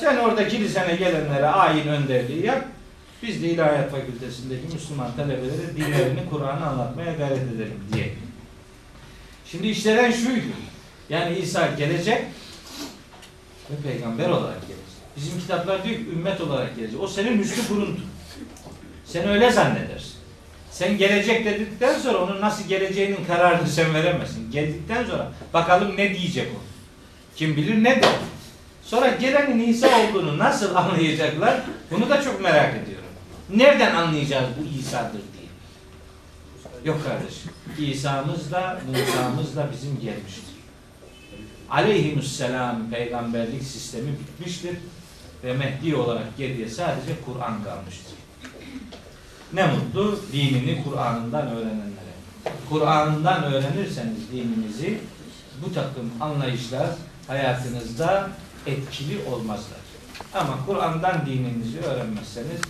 [0.00, 2.64] Sen orada kilisene gelenlere ayin önderliği yap.
[3.22, 8.12] Biz de İlahiyat Fakültesindeki Müslüman talebelere dinlerini, Kur'an'ı anlatmaya gayret edelim diye.
[9.46, 10.46] Şimdi işlenen şuydu.
[11.08, 12.22] Yani İsa gelecek
[13.70, 14.86] ve peygamber olarak gelecek.
[15.16, 17.00] Bizim kitaplar diyor ki ümmet olarak gelecek.
[17.00, 18.02] O senin üstü kuruntu.
[19.04, 20.12] Sen öyle zannedersin.
[20.70, 24.50] Sen gelecek dedikten sonra onun nasıl geleceğinin kararını sen veremezsin.
[24.50, 26.58] Geldikten sonra bakalım ne diyecek o.
[27.36, 28.14] Kim bilir ne der.
[28.82, 31.60] Sonra gelenin İsa olduğunu nasıl anlayacaklar?
[31.90, 32.95] Bunu da çok merak ediyorum.
[33.50, 35.46] Nereden anlayacağız bu İsa'dır diye.
[36.84, 37.50] Yok kardeşim.
[37.78, 40.56] İsa'mız da Musa'mız da bizim gelmiştir.
[41.70, 44.76] Aleyhisselam peygamberlik sistemi bitmiştir
[45.44, 48.14] ve Mehdi olarak geriye sadece Kur'an kalmıştır.
[49.52, 51.96] Ne mutlu dinini Kur'an'ından öğrenenlere.
[52.70, 54.98] Kur'an'dan öğrenirseniz dininizi
[55.64, 56.86] bu takım anlayışlar
[57.26, 58.30] hayatınızda
[58.66, 59.78] etkili olmazlar.
[60.34, 62.60] Ama Kur'an'dan dininizi öğrenmezseniz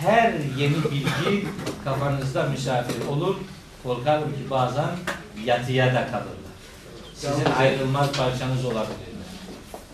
[0.00, 1.48] her yeni bilgi
[1.84, 3.36] kafanızda misafir olur.
[3.82, 4.90] Korkarım ki bazen
[5.44, 6.50] yatıya da kalırlar.
[7.14, 9.30] Sizin ayrılmaz parçanız olabilirler.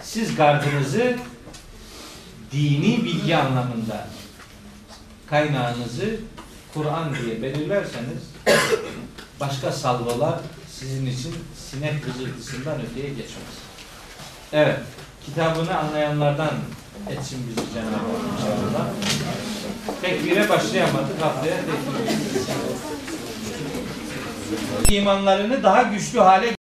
[0.03, 1.17] Siz gardınızı
[2.53, 4.07] dini bilgi anlamında
[5.31, 6.17] kaynağınızı
[6.75, 8.23] Kur'an diye belirlerseniz
[9.41, 10.41] başka salvolar
[10.71, 11.35] sizin için
[11.71, 13.57] sinek vızıltısından öteye geçmez.
[14.53, 14.81] Evet,
[15.27, 16.51] kitabını anlayanlardan
[17.11, 18.87] etsin bizi Cenab-ı Hak inşallah.
[20.03, 22.57] Tekbire başlayamadık, haftaya tekbir.
[24.97, 26.55] İmanlarını daha güçlü hale